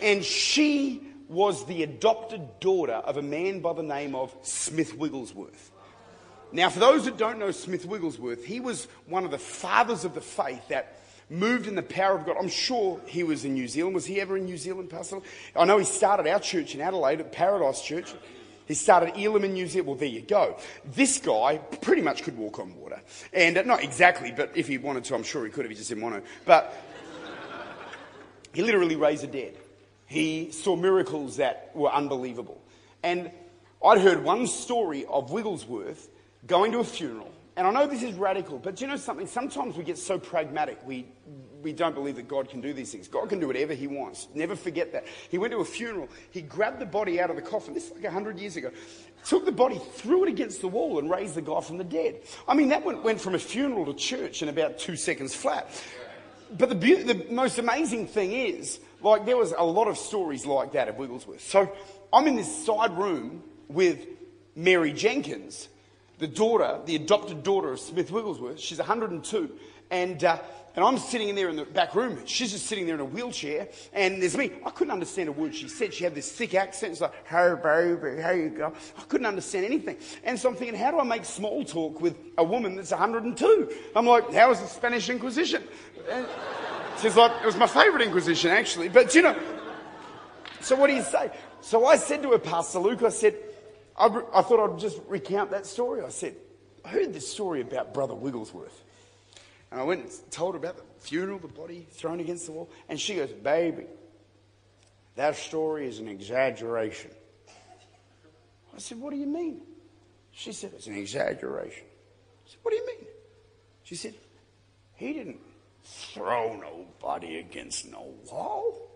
And 0.00 0.24
she 0.24 1.02
was 1.28 1.66
the 1.66 1.82
adopted 1.82 2.60
daughter 2.60 2.94
of 2.94 3.16
a 3.16 3.22
man 3.22 3.60
by 3.60 3.72
the 3.74 3.82
name 3.82 4.14
of 4.14 4.34
Smith 4.42 4.96
Wigglesworth. 4.96 5.70
Now, 6.50 6.70
for 6.70 6.78
those 6.78 7.04
that 7.04 7.18
don't 7.18 7.38
know 7.38 7.50
Smith 7.50 7.84
Wigglesworth, 7.84 8.44
he 8.44 8.60
was 8.60 8.88
one 9.06 9.24
of 9.24 9.30
the 9.30 9.38
fathers 9.38 10.04
of 10.04 10.14
the 10.14 10.22
faith 10.22 10.66
that 10.68 10.98
moved 11.28 11.66
in 11.66 11.74
the 11.74 11.82
power 11.82 12.16
of 12.16 12.24
God. 12.24 12.36
I'm 12.40 12.48
sure 12.48 13.00
he 13.06 13.22
was 13.22 13.44
in 13.44 13.52
New 13.52 13.68
Zealand. 13.68 13.94
Was 13.94 14.06
he 14.06 14.18
ever 14.20 14.38
in 14.38 14.46
New 14.46 14.56
Zealand, 14.56 14.88
Pastor? 14.88 15.20
I 15.54 15.66
know 15.66 15.76
he 15.76 15.84
started 15.84 16.26
our 16.26 16.40
church 16.40 16.74
in 16.74 16.80
Adelaide 16.80 17.20
at 17.20 17.32
Paradise 17.32 17.82
Church. 17.82 18.14
He 18.66 18.74
started 18.74 19.16
Elim 19.16 19.44
in 19.44 19.52
New 19.52 19.66
Zealand. 19.66 19.88
Well, 19.88 19.96
there 19.96 20.08
you 20.08 20.22
go. 20.22 20.58
This 20.84 21.18
guy 21.18 21.58
pretty 21.58 22.02
much 22.02 22.22
could 22.22 22.36
walk 22.36 22.58
on 22.58 22.74
water. 22.76 23.00
And 23.32 23.58
uh, 23.58 23.62
not 23.62 23.82
exactly, 23.82 24.32
but 24.32 24.52
if 24.54 24.68
he 24.68 24.78
wanted 24.78 25.04
to, 25.04 25.14
I'm 25.14 25.22
sure 25.22 25.44
he 25.44 25.50
could 25.50 25.64
if 25.64 25.70
he 25.70 25.76
just 25.76 25.88
didn't 25.90 26.04
want 26.04 26.22
to. 26.22 26.30
But 26.46 26.74
he 28.54 28.62
literally 28.62 28.96
raised 28.96 29.22
the 29.22 29.26
dead. 29.26 29.56
He 30.08 30.52
saw 30.52 30.74
miracles 30.74 31.36
that 31.36 31.70
were 31.74 31.90
unbelievable. 31.90 32.60
And 33.02 33.30
I'd 33.84 34.00
heard 34.00 34.24
one 34.24 34.46
story 34.46 35.04
of 35.04 35.30
Wigglesworth 35.30 36.08
going 36.46 36.72
to 36.72 36.78
a 36.78 36.84
funeral. 36.84 37.30
And 37.56 37.66
I 37.66 37.70
know 37.70 37.86
this 37.86 38.02
is 38.02 38.14
radical, 38.14 38.58
but 38.58 38.76
do 38.76 38.84
you 38.84 38.90
know 38.90 38.96
something? 38.96 39.26
Sometimes 39.26 39.76
we 39.76 39.84
get 39.84 39.98
so 39.98 40.18
pragmatic. 40.18 40.78
We, 40.86 41.06
we 41.60 41.72
don't 41.72 41.94
believe 41.94 42.16
that 42.16 42.26
God 42.26 42.48
can 42.48 42.60
do 42.60 42.72
these 42.72 42.90
things. 42.90 43.06
God 43.06 43.28
can 43.28 43.38
do 43.38 43.48
whatever 43.48 43.74
He 43.74 43.86
wants. 43.86 44.28
Never 44.32 44.56
forget 44.56 44.92
that. 44.92 45.06
He 45.28 45.36
went 45.36 45.52
to 45.52 45.58
a 45.58 45.64
funeral. 45.64 46.08
He 46.30 46.40
grabbed 46.40 46.78
the 46.78 46.86
body 46.86 47.20
out 47.20 47.30
of 47.30 47.36
the 47.36 47.42
coffin. 47.42 47.74
This 47.74 47.86
is 47.86 47.92
like 47.92 48.04
100 48.04 48.38
years 48.38 48.56
ago. 48.56 48.70
Took 49.26 49.44
the 49.44 49.52
body, 49.52 49.78
threw 49.94 50.24
it 50.24 50.30
against 50.30 50.62
the 50.62 50.68
wall, 50.68 50.98
and 50.98 51.10
raised 51.10 51.34
the 51.34 51.42
guy 51.42 51.60
from 51.60 51.76
the 51.76 51.84
dead. 51.84 52.22
I 52.46 52.54
mean, 52.54 52.68
that 52.68 52.84
went, 52.84 53.02
went 53.02 53.20
from 53.20 53.34
a 53.34 53.38
funeral 53.38 53.84
to 53.86 53.94
church 53.94 54.40
in 54.40 54.48
about 54.48 54.78
two 54.78 54.96
seconds 54.96 55.34
flat. 55.34 55.68
But 56.56 56.70
the, 56.70 56.76
be- 56.76 57.02
the 57.02 57.26
most 57.30 57.58
amazing 57.58 58.06
thing 58.06 58.32
is, 58.32 58.80
like, 59.00 59.26
there 59.26 59.36
was 59.36 59.52
a 59.56 59.64
lot 59.64 59.88
of 59.88 59.96
stories 59.98 60.46
like 60.46 60.72
that 60.72 60.88
at 60.88 60.96
Wigglesworth. 60.98 61.42
So 61.42 61.72
I'm 62.12 62.26
in 62.26 62.36
this 62.36 62.64
side 62.66 62.96
room 62.96 63.42
with 63.68 64.06
Mary 64.56 64.92
Jenkins, 64.92 65.68
the 66.18 66.26
daughter, 66.26 66.80
the 66.84 66.96
adopted 66.96 67.42
daughter 67.42 67.72
of 67.72 67.80
Smith 67.80 68.10
Wigglesworth. 68.10 68.58
She's 68.58 68.78
102. 68.78 69.50
And, 69.90 70.22
uh, 70.24 70.38
and 70.74 70.84
I'm 70.84 70.98
sitting 70.98 71.28
in 71.28 71.34
there 71.34 71.48
in 71.48 71.56
the 71.56 71.64
back 71.64 71.94
room. 71.94 72.18
She's 72.24 72.52
just 72.52 72.66
sitting 72.66 72.86
there 72.86 72.94
in 72.94 73.00
a 73.00 73.04
wheelchair. 73.04 73.68
And 73.92 74.20
there's 74.20 74.36
me. 74.36 74.52
I 74.64 74.70
couldn't 74.70 74.92
understand 74.92 75.28
a 75.28 75.32
word 75.32 75.54
she 75.54 75.68
said. 75.68 75.94
She 75.94 76.04
had 76.04 76.14
this 76.14 76.30
thick 76.30 76.54
accent. 76.54 76.92
It's 76.92 77.00
like, 77.00 77.26
hey, 77.26 77.54
baby, 77.62 78.20
how 78.20 78.30
you 78.30 78.50
go? 78.50 78.72
I 78.98 79.02
couldn't 79.02 79.26
understand 79.26 79.64
anything. 79.64 79.96
And 80.24 80.38
so 80.38 80.48
I'm 80.48 80.56
thinking, 80.56 80.78
how 80.78 80.90
do 80.90 80.98
I 80.98 81.04
make 81.04 81.24
small 81.24 81.64
talk 81.64 82.00
with 82.00 82.18
a 82.36 82.44
woman 82.44 82.74
that's 82.76 82.90
102? 82.90 83.72
I'm 83.96 84.06
like, 84.06 84.32
how 84.32 84.50
was 84.50 84.60
the 84.60 84.66
Spanish 84.66 85.08
Inquisition? 85.08 85.62
And 86.10 86.26
she's 87.00 87.16
like, 87.16 87.32
it 87.42 87.46
was 87.46 87.56
my 87.56 87.66
favorite 87.66 88.02
Inquisition, 88.02 88.50
actually. 88.50 88.88
But, 88.88 89.14
you 89.14 89.22
know, 89.22 89.36
so 90.60 90.76
what 90.76 90.88
do 90.88 90.94
you 90.94 91.02
say? 91.02 91.30
So 91.60 91.86
I 91.86 91.96
said 91.96 92.22
to 92.22 92.32
her, 92.32 92.38
Pastor 92.38 92.78
Luke, 92.78 93.02
I 93.02 93.08
said, 93.10 93.36
I, 93.96 94.06
I 94.34 94.42
thought 94.42 94.72
I'd 94.72 94.78
just 94.78 95.00
recount 95.08 95.50
that 95.50 95.66
story. 95.66 96.02
I 96.02 96.08
said, 96.08 96.36
I 96.84 96.88
heard 96.88 97.12
this 97.12 97.30
story 97.30 97.60
about 97.60 97.94
Brother 97.94 98.14
Wigglesworth. 98.14 98.84
And 99.70 99.80
I 99.80 99.84
went 99.84 100.02
and 100.02 100.12
told 100.30 100.54
her 100.54 100.58
about 100.58 100.76
the 100.76 100.84
funeral, 100.98 101.38
the 101.38 101.48
body 101.48 101.86
thrown 101.90 102.20
against 102.20 102.46
the 102.46 102.52
wall. 102.52 102.70
And 102.88 102.98
she 102.98 103.16
goes, 103.16 103.30
Baby, 103.30 103.86
that 105.16 105.36
story 105.36 105.86
is 105.86 105.98
an 105.98 106.08
exaggeration. 106.08 107.10
I 108.74 108.78
said, 108.78 108.98
What 108.98 109.10
do 109.10 109.16
you 109.16 109.26
mean? 109.26 109.60
She 110.32 110.52
said, 110.52 110.72
It's 110.74 110.86
an 110.86 110.96
exaggeration. 110.96 111.84
I 111.84 112.50
said, 112.50 112.58
What 112.62 112.70
do 112.70 112.76
you 112.78 112.86
mean? 112.86 113.06
She 113.82 113.94
said, 113.94 114.14
He 114.94 115.12
didn't 115.12 115.40
throw 115.84 116.56
nobody 116.56 117.38
against 117.38 117.90
no 117.90 118.14
wall. 118.30 118.90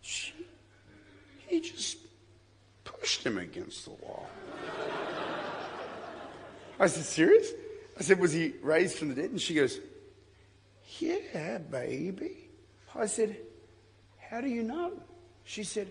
She, 0.00 0.32
he 1.46 1.60
just 1.60 1.98
pushed 2.84 3.24
him 3.24 3.38
against 3.38 3.84
the 3.84 3.90
wall. 3.90 4.28
I 6.78 6.86
said, 6.86 7.04
Serious? 7.04 7.52
I 7.98 8.02
said, 8.02 8.18
Was 8.18 8.32
he 8.32 8.54
raised 8.62 8.98
from 8.98 9.08
the 9.08 9.14
dead? 9.14 9.30
And 9.30 9.40
she 9.40 9.54
goes, 9.54 9.78
Yeah, 10.98 11.58
baby. 11.58 12.48
I 12.94 13.06
said, 13.06 13.36
How 14.18 14.40
do 14.40 14.48
you 14.48 14.62
know? 14.62 14.92
She 15.44 15.62
said, 15.62 15.88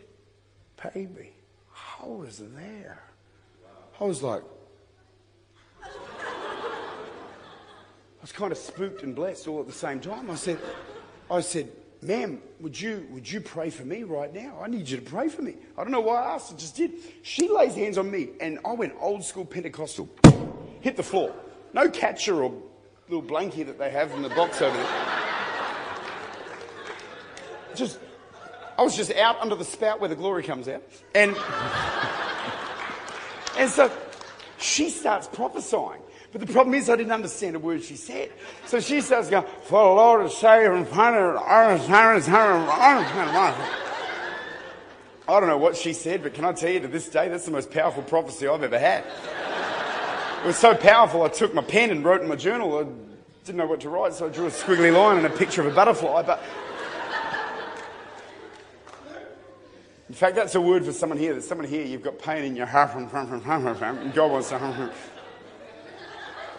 Baby, 0.93 1.31
I 2.01 2.05
was 2.05 2.39
there. 2.39 3.03
I 3.99 4.03
was 4.03 4.23
like, 4.23 4.41
was 8.21 8.31
kind 8.31 8.51
of 8.51 8.57
spooked 8.57 9.03
and 9.03 9.15
blessed 9.15 9.47
all 9.47 9.60
at 9.60 9.67
the 9.67 9.73
same 9.73 9.99
time. 9.99 10.29
I 10.29 10.36
said, 10.36 10.60
I 11.29 11.41
said, 11.41 11.71
ma'am, 12.01 12.41
would 12.60 12.79
you, 12.79 13.07
would 13.12 13.29
you 13.29 13.41
pray 13.41 13.69
for 13.69 13.84
me 13.84 14.03
right 14.03 14.34
now? 14.34 14.60
I 14.62 14.67
need 14.67 14.88
you 14.88 14.97
to 14.97 15.03
pray 15.03 15.27
for 15.27 15.41
me. 15.41 15.55
I 15.77 15.84
don't 15.84 15.91
know 15.91 16.01
why 16.01 16.23
I 16.23 16.36
asked, 16.36 16.53
I 16.53 16.57
just 16.57 16.75
did. 16.75 16.91
She 17.23 17.49
lays 17.49 17.75
hands 17.75 17.97
on 17.97 18.10
me, 18.10 18.29
and 18.39 18.60
I 18.63 18.73
went 18.73 18.93
old 18.99 19.23
school 19.23 19.45
Pentecostal, 19.45 20.10
hit 20.81 20.97
the 20.97 21.03
floor. 21.03 21.34
No 21.73 21.89
catcher 21.89 22.43
or 22.43 22.53
little 23.10 23.23
blankie 23.23 23.65
that 23.65 23.77
they 23.77 23.89
have 23.89 24.12
in 24.12 24.21
the 24.21 24.29
box 24.29 24.62
over 24.62 24.75
there. 24.75 25.07
Just, 27.75 27.99
I 28.77 28.84
was 28.84 28.95
just 28.95 29.13
out 29.13 29.39
under 29.39 29.55
the 29.55 29.65
spout 29.65 29.99
where 29.99 30.10
the 30.10 30.15
glory 30.15 30.43
comes 30.43 30.67
out. 30.67 30.84
And, 31.15 31.36
and 33.57 33.69
so 33.69 33.91
she 34.57 34.89
starts 34.89 35.27
prophesying. 35.27 36.01
But 36.31 36.41
the 36.41 36.47
problem 36.47 36.73
is 36.75 36.89
I 36.89 36.95
didn't 36.95 37.11
understand 37.11 37.57
a 37.57 37.59
word 37.59 37.83
she 37.83 37.97
said. 37.97 38.31
So 38.65 38.79
she 38.79 39.01
starts 39.01 39.29
going, 39.29 39.45
for 39.63 39.83
the 39.83 39.89
Lord 39.89 40.25
is 40.25 40.37
saving, 40.37 40.85
I 45.27 45.39
don't 45.39 45.49
know 45.49 45.57
what 45.57 45.75
she 45.75 45.91
said, 45.93 46.23
but 46.23 46.33
can 46.33 46.45
I 46.45 46.53
tell 46.53 46.69
you 46.69 46.79
to 46.79 46.87
this 46.87 47.09
day, 47.09 47.27
that's 47.27 47.45
the 47.45 47.51
most 47.51 47.69
powerful 47.69 48.03
prophecy 48.03 48.47
I've 48.47 48.63
ever 48.63 48.79
had. 48.79 49.03
It 50.43 50.47
was 50.47 50.57
so 50.57 50.73
powerful, 50.73 51.23
I 51.23 51.27
took 51.27 51.53
my 51.53 51.61
pen 51.61 51.91
and 51.91 52.03
wrote 52.03 52.21
in 52.21 52.29
my 52.29 52.35
journal. 52.35 52.79
I 52.79 52.85
didn't 53.45 53.57
know 53.57 53.67
what 53.67 53.81
to 53.81 53.89
write, 53.89 54.13
so 54.13 54.27
I 54.27 54.29
drew 54.29 54.47
a 54.47 54.51
squiggly 54.51 54.93
line 54.95 55.17
and 55.17 55.25
a 55.25 55.29
picture 55.29 55.61
of 55.61 55.67
a 55.67 55.75
butterfly. 55.75 56.23
But 56.23 56.41
in 60.07 60.15
fact, 60.15 60.35
that's 60.35 60.55
a 60.55 60.61
word 60.61 60.85
for 60.85 60.93
someone 60.93 61.19
here. 61.19 61.33
There's 61.33 61.47
someone 61.47 61.67
here, 61.67 61.85
you've 61.85 62.03
got 62.03 62.19
pain 62.19 62.45
in 62.45 62.55
your 62.55 62.65
heart, 62.65 62.95
and 62.95 64.13
God 64.13 64.31
wants 64.31 64.49
to. 64.49 64.91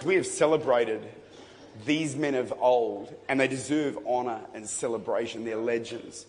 We 0.05 0.15
have 0.17 0.27
celebrated 0.27 1.07
these 1.87 2.17
men 2.17 2.35
of 2.35 2.53
old, 2.61 3.15
and 3.29 3.41
they 3.41 3.49
deserve 3.49 3.99
honour 4.07 4.41
and 4.55 4.69
celebration. 4.69 5.45
They're 5.45 5.57
legends. 5.57 6.27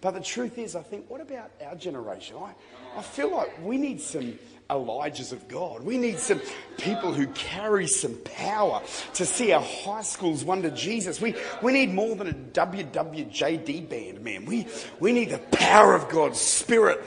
But 0.00 0.12
the 0.12 0.20
truth 0.20 0.58
is, 0.58 0.74
I 0.74 0.82
think, 0.82 1.08
what 1.08 1.20
about 1.20 1.50
our 1.64 1.74
generation? 1.74 2.36
I, 2.38 2.52
I 2.98 3.02
feel 3.02 3.30
like 3.30 3.52
we 3.62 3.76
need 3.76 4.00
some 4.00 4.38
Elijahs 4.70 5.32
of 5.32 5.46
God. 5.48 5.82
We 5.82 5.98
need 5.98 6.18
some 6.18 6.40
people 6.78 7.12
who 7.12 7.26
carry 7.28 7.86
some 7.86 8.14
power 8.24 8.82
to 9.14 9.26
see 9.26 9.52
our 9.52 9.62
high 9.62 10.02
schools 10.02 10.44
wonder 10.44 10.70
Jesus. 10.70 11.20
We, 11.20 11.34
we 11.60 11.72
need 11.72 11.92
more 11.92 12.16
than 12.16 12.28
a 12.28 12.32
WWJD 12.32 13.88
band, 13.88 14.22
man. 14.22 14.46
We, 14.46 14.66
we 15.00 15.12
need 15.12 15.30
the 15.30 15.38
power 15.38 15.94
of 15.94 16.08
God's 16.08 16.40
Spirit 16.40 17.04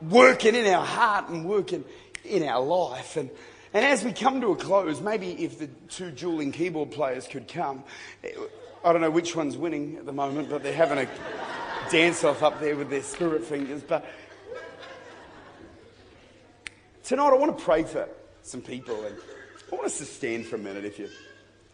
working 0.00 0.54
in 0.54 0.66
our 0.66 0.84
heart 0.84 1.28
and 1.28 1.44
working 1.44 1.84
in 2.24 2.44
our 2.44 2.62
life. 2.62 3.16
And, 3.16 3.30
and 3.74 3.84
as 3.84 4.04
we 4.04 4.12
come 4.12 4.40
to 4.40 4.52
a 4.52 4.56
close, 4.56 5.00
maybe 5.00 5.44
if 5.44 5.58
the 5.58 5.68
two 5.88 6.10
dueling 6.10 6.52
keyboard 6.52 6.90
players 6.90 7.26
could 7.26 7.48
come, 7.48 7.84
I 8.84 8.92
don't 8.92 9.00
know 9.00 9.10
which 9.10 9.34
one's 9.34 9.56
winning 9.56 9.96
at 9.96 10.06
the 10.06 10.12
moment, 10.12 10.50
but 10.50 10.62
they're 10.62 10.72
having 10.72 10.98
a 10.98 11.08
dance 11.90 12.24
off 12.24 12.42
up 12.42 12.60
there 12.60 12.76
with 12.76 12.90
their 12.90 13.02
spirit 13.02 13.44
fingers. 13.44 13.82
But 13.82 14.04
tonight 17.04 17.30
I 17.30 17.34
want 17.34 17.56
to 17.56 17.64
pray 17.64 17.84
for 17.84 18.08
some 18.42 18.60
people, 18.60 19.04
and 19.04 19.16
I 19.70 19.74
want 19.74 19.86
us 19.86 19.98
to 19.98 20.04
stand 20.04 20.46
for 20.46 20.56
a 20.56 20.58
minute 20.58 20.84
if 20.84 20.98
you 20.98 21.08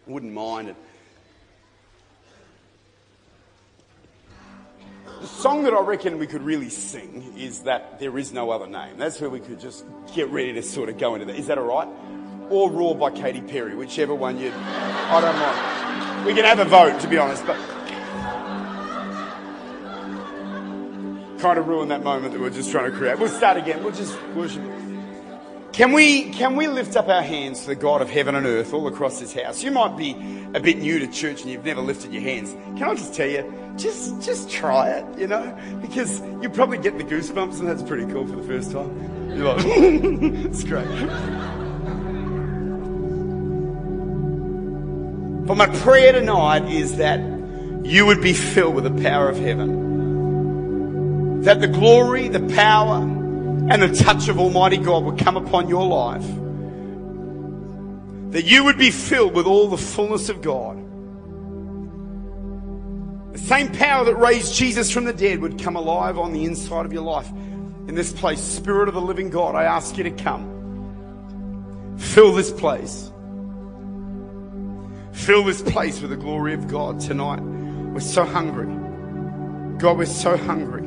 wouldn't 0.07 0.33
mind. 0.33 0.75
The 5.21 5.27
song 5.27 5.65
that 5.65 5.75
I 5.75 5.81
reckon 5.81 6.19
we 6.19 6.29
could 6.29 6.43
really 6.43 6.71
sing 6.71 7.35
is 7.37 7.63
that 7.63 7.99
There 7.99 8.17
Is 8.19 8.33
No 8.33 8.51
Other 8.51 8.69
Name. 8.69 8.99
That's 8.99 9.21
where 9.21 9.29
we 9.29 9.41
could 9.41 9.59
just 9.59 9.85
get 10.15 10.29
ready 10.31 10.53
to 10.53 10.63
sort 10.63 10.89
of 10.89 10.97
go 10.97 11.15
into 11.15 11.27
that. 11.27 11.35
Is 11.35 11.49
that 11.49 11.59
all 11.59 11.65
right? 11.65 11.89
Or 12.51 12.71
Roar 12.71 12.95
by 12.95 13.11
Katy 13.11 13.41
Perry, 13.41 13.75
whichever 13.75 14.15
one 14.15 14.39
you. 14.39 14.53
I 14.55 15.21
don't 15.21 15.37
mind. 15.37 16.25
We 16.25 16.35
can 16.35 16.45
have 16.45 16.61
a 16.61 16.65
vote, 16.65 17.01
to 17.01 17.09
be 17.09 17.19
honest, 17.19 17.45
but. 17.45 17.57
Kind 21.41 21.59
of 21.59 21.67
ruin 21.67 21.89
that 21.89 22.05
moment 22.05 22.33
that 22.33 22.41
we're 22.41 22.51
just 22.51 22.71
trying 22.71 22.91
to 22.91 22.97
create. 22.97 23.19
We'll 23.19 23.29
start 23.29 23.57
again. 23.57 23.83
We'll 23.83 23.93
just 23.93 24.17
worship. 24.37 24.63
Can 25.79 25.93
we, 25.93 26.31
can 26.31 26.57
we 26.57 26.67
lift 26.67 26.97
up 26.97 27.07
our 27.07 27.23
hands 27.23 27.61
to 27.61 27.69
the 27.69 27.77
God 27.77 28.03
of 28.03 28.11
heaven 28.11 28.35
and 28.35 28.45
earth 28.45 28.75
all 28.75 28.89
across 28.89 29.21
this 29.21 29.33
house? 29.33 29.63
You 29.63 29.71
might 29.71 29.97
be 29.97 30.11
a 30.53 30.59
bit 30.59 30.79
new 30.79 30.99
to 30.99 31.07
church 31.07 31.43
and 31.43 31.53
you've 31.53 31.65
never 31.65 31.81
lifted 31.81 32.13
your 32.13 32.21
hands. 32.21 32.51
Can 32.77 32.83
I 32.83 32.97
just 32.97 33.15
tell 33.15 33.29
you, 33.29 33.45
just, 33.77 34.21
just 34.21 34.51
try 34.51 34.89
it, 34.89 35.05
you 35.17 35.29
know? 35.29 35.57
Because 35.81 36.21
you 36.43 36.49
probably 36.49 36.79
get 36.79 36.99
the 36.99 37.05
goosebumps 37.05 37.61
and 37.61 37.69
that's 37.69 37.85
pretty 37.85 38.13
cool 38.13 38.27
for 38.27 38.35
the 38.35 38.43
first 38.43 38.73
time. 38.73 39.31
You're 39.37 39.55
like, 39.55 39.65
it's 39.67 40.65
great. 40.65 40.89
But 45.47 45.55
my 45.55 45.69
prayer 45.79 46.11
tonight 46.11 46.65
is 46.73 46.97
that 46.97 47.21
you 47.85 48.05
would 48.05 48.21
be 48.21 48.33
filled 48.33 48.75
with 48.75 48.83
the 48.83 49.01
power 49.05 49.29
of 49.29 49.39
heaven. 49.39 49.83
That 51.43 51.61
the 51.61 51.69
glory, 51.69 52.27
the 52.27 52.41
power, 52.57 53.18
and 53.71 53.83
the 53.83 53.95
touch 53.95 54.29
of 54.29 54.39
Almighty 54.39 54.79
God 54.79 55.05
would 55.05 55.19
come 55.19 55.37
upon 55.37 55.69
your 55.69 55.87
life. 55.87 56.27
That 58.33 58.45
you 58.45 58.65
would 58.65 58.79
be 58.79 58.91
filled 58.91 59.35
with 59.35 59.47
all 59.47 59.69
the 59.69 59.79
fullness 59.79 60.29
of 60.29 60.43
God. 60.43 60.77
The 63.33 63.39
same 63.39 63.73
power 63.73 64.05
that 64.05 64.17
raised 64.17 64.55
Jesus 64.55 64.91
from 64.91 65.05
the 65.05 65.13
dead 65.13 65.41
would 65.41 65.63
come 65.63 65.77
alive 65.77 66.19
on 66.19 66.33
the 66.33 66.45
inside 66.45 66.87
of 66.87 66.93
your 66.93 67.03
life. 67.03 67.29
In 67.89 67.95
this 67.95 68.13
place, 68.13 68.41
Spirit 68.41 68.89
of 68.89 68.95
the 68.95 69.01
living 69.01 69.31
God, 69.31 69.55
I 69.55 69.65
ask 69.65 69.97
you 69.97 70.05
to 70.05 70.11
come. 70.11 71.97
Fill 71.99 72.33
this 72.33 72.51
place. 72.51 73.11
Fill 75.13 75.45
this 75.45 75.63
place 75.63 76.01
with 76.01 76.11
the 76.11 76.17
glory 76.17 76.55
of 76.55 76.69
God 76.69 77.01
tonight. 77.01 77.41
We're 77.41 78.01
so 78.01 78.25
hungry. 78.25 78.67
God, 79.79 79.99
we're 79.99 80.07
so 80.07 80.37
hungry. 80.37 80.87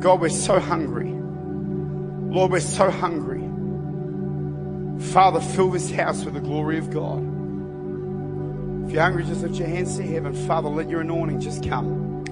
God, 0.00 0.20
we're 0.20 0.28
so 0.28 0.58
hungry. 0.60 1.13
Lord, 2.34 2.50
we're 2.50 2.58
so 2.58 2.90
hungry. 2.90 3.42
Father, 5.12 5.40
fill 5.40 5.70
this 5.70 5.88
house 5.92 6.24
with 6.24 6.34
the 6.34 6.40
glory 6.40 6.78
of 6.78 6.90
God. 6.90 7.20
If 8.84 8.92
you're 8.92 9.02
hungry, 9.02 9.22
just 9.24 9.42
lift 9.42 9.54
your 9.54 9.68
hands 9.68 9.96
to 9.98 10.02
heaven. 10.02 10.34
Father, 10.48 10.68
let 10.68 10.90
your 10.90 11.02
anointing 11.02 11.40
just 11.40 11.62
come 11.68 12.24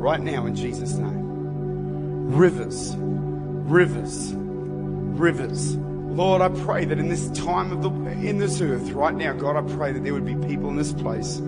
right 0.00 0.20
now 0.20 0.46
in 0.46 0.56
Jesus' 0.56 0.94
name. 0.94 2.34
Rivers, 2.34 2.96
rivers, 2.98 4.32
rivers. 4.34 5.76
Lord, 5.76 6.42
I 6.42 6.48
pray 6.64 6.84
that 6.86 6.98
in 6.98 7.08
this 7.08 7.30
time 7.30 7.70
of 7.70 7.82
the 7.82 7.90
in 8.26 8.38
this 8.38 8.60
earth, 8.60 8.90
right 8.90 9.14
now, 9.14 9.34
God, 9.34 9.56
I 9.56 9.74
pray 9.76 9.92
that 9.92 10.02
there 10.02 10.14
would 10.14 10.26
be 10.26 10.34
people 10.48 10.68
in 10.68 10.74
this 10.74 10.92
place 10.92 11.40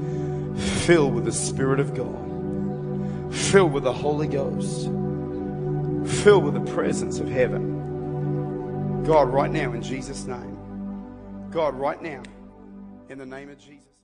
filled 0.86 1.12
with 1.12 1.24
the 1.24 1.32
Spirit 1.32 1.80
of 1.80 1.92
God, 1.94 3.34
filled 3.34 3.72
with 3.72 3.82
the 3.82 3.92
Holy 3.92 4.28
Ghost, 4.28 4.84
filled 6.22 6.44
with 6.44 6.54
the 6.54 6.72
presence 6.72 7.18
of 7.18 7.28
heaven. 7.28 7.75
God, 9.06 9.32
right 9.32 9.52
now, 9.52 9.72
in 9.72 9.82
Jesus' 9.82 10.24
name. 10.24 10.58
God, 11.52 11.76
right 11.76 12.02
now, 12.02 12.22
in 13.08 13.18
the 13.18 13.26
name 13.26 13.48
of 13.50 13.56
Jesus. 13.56 13.95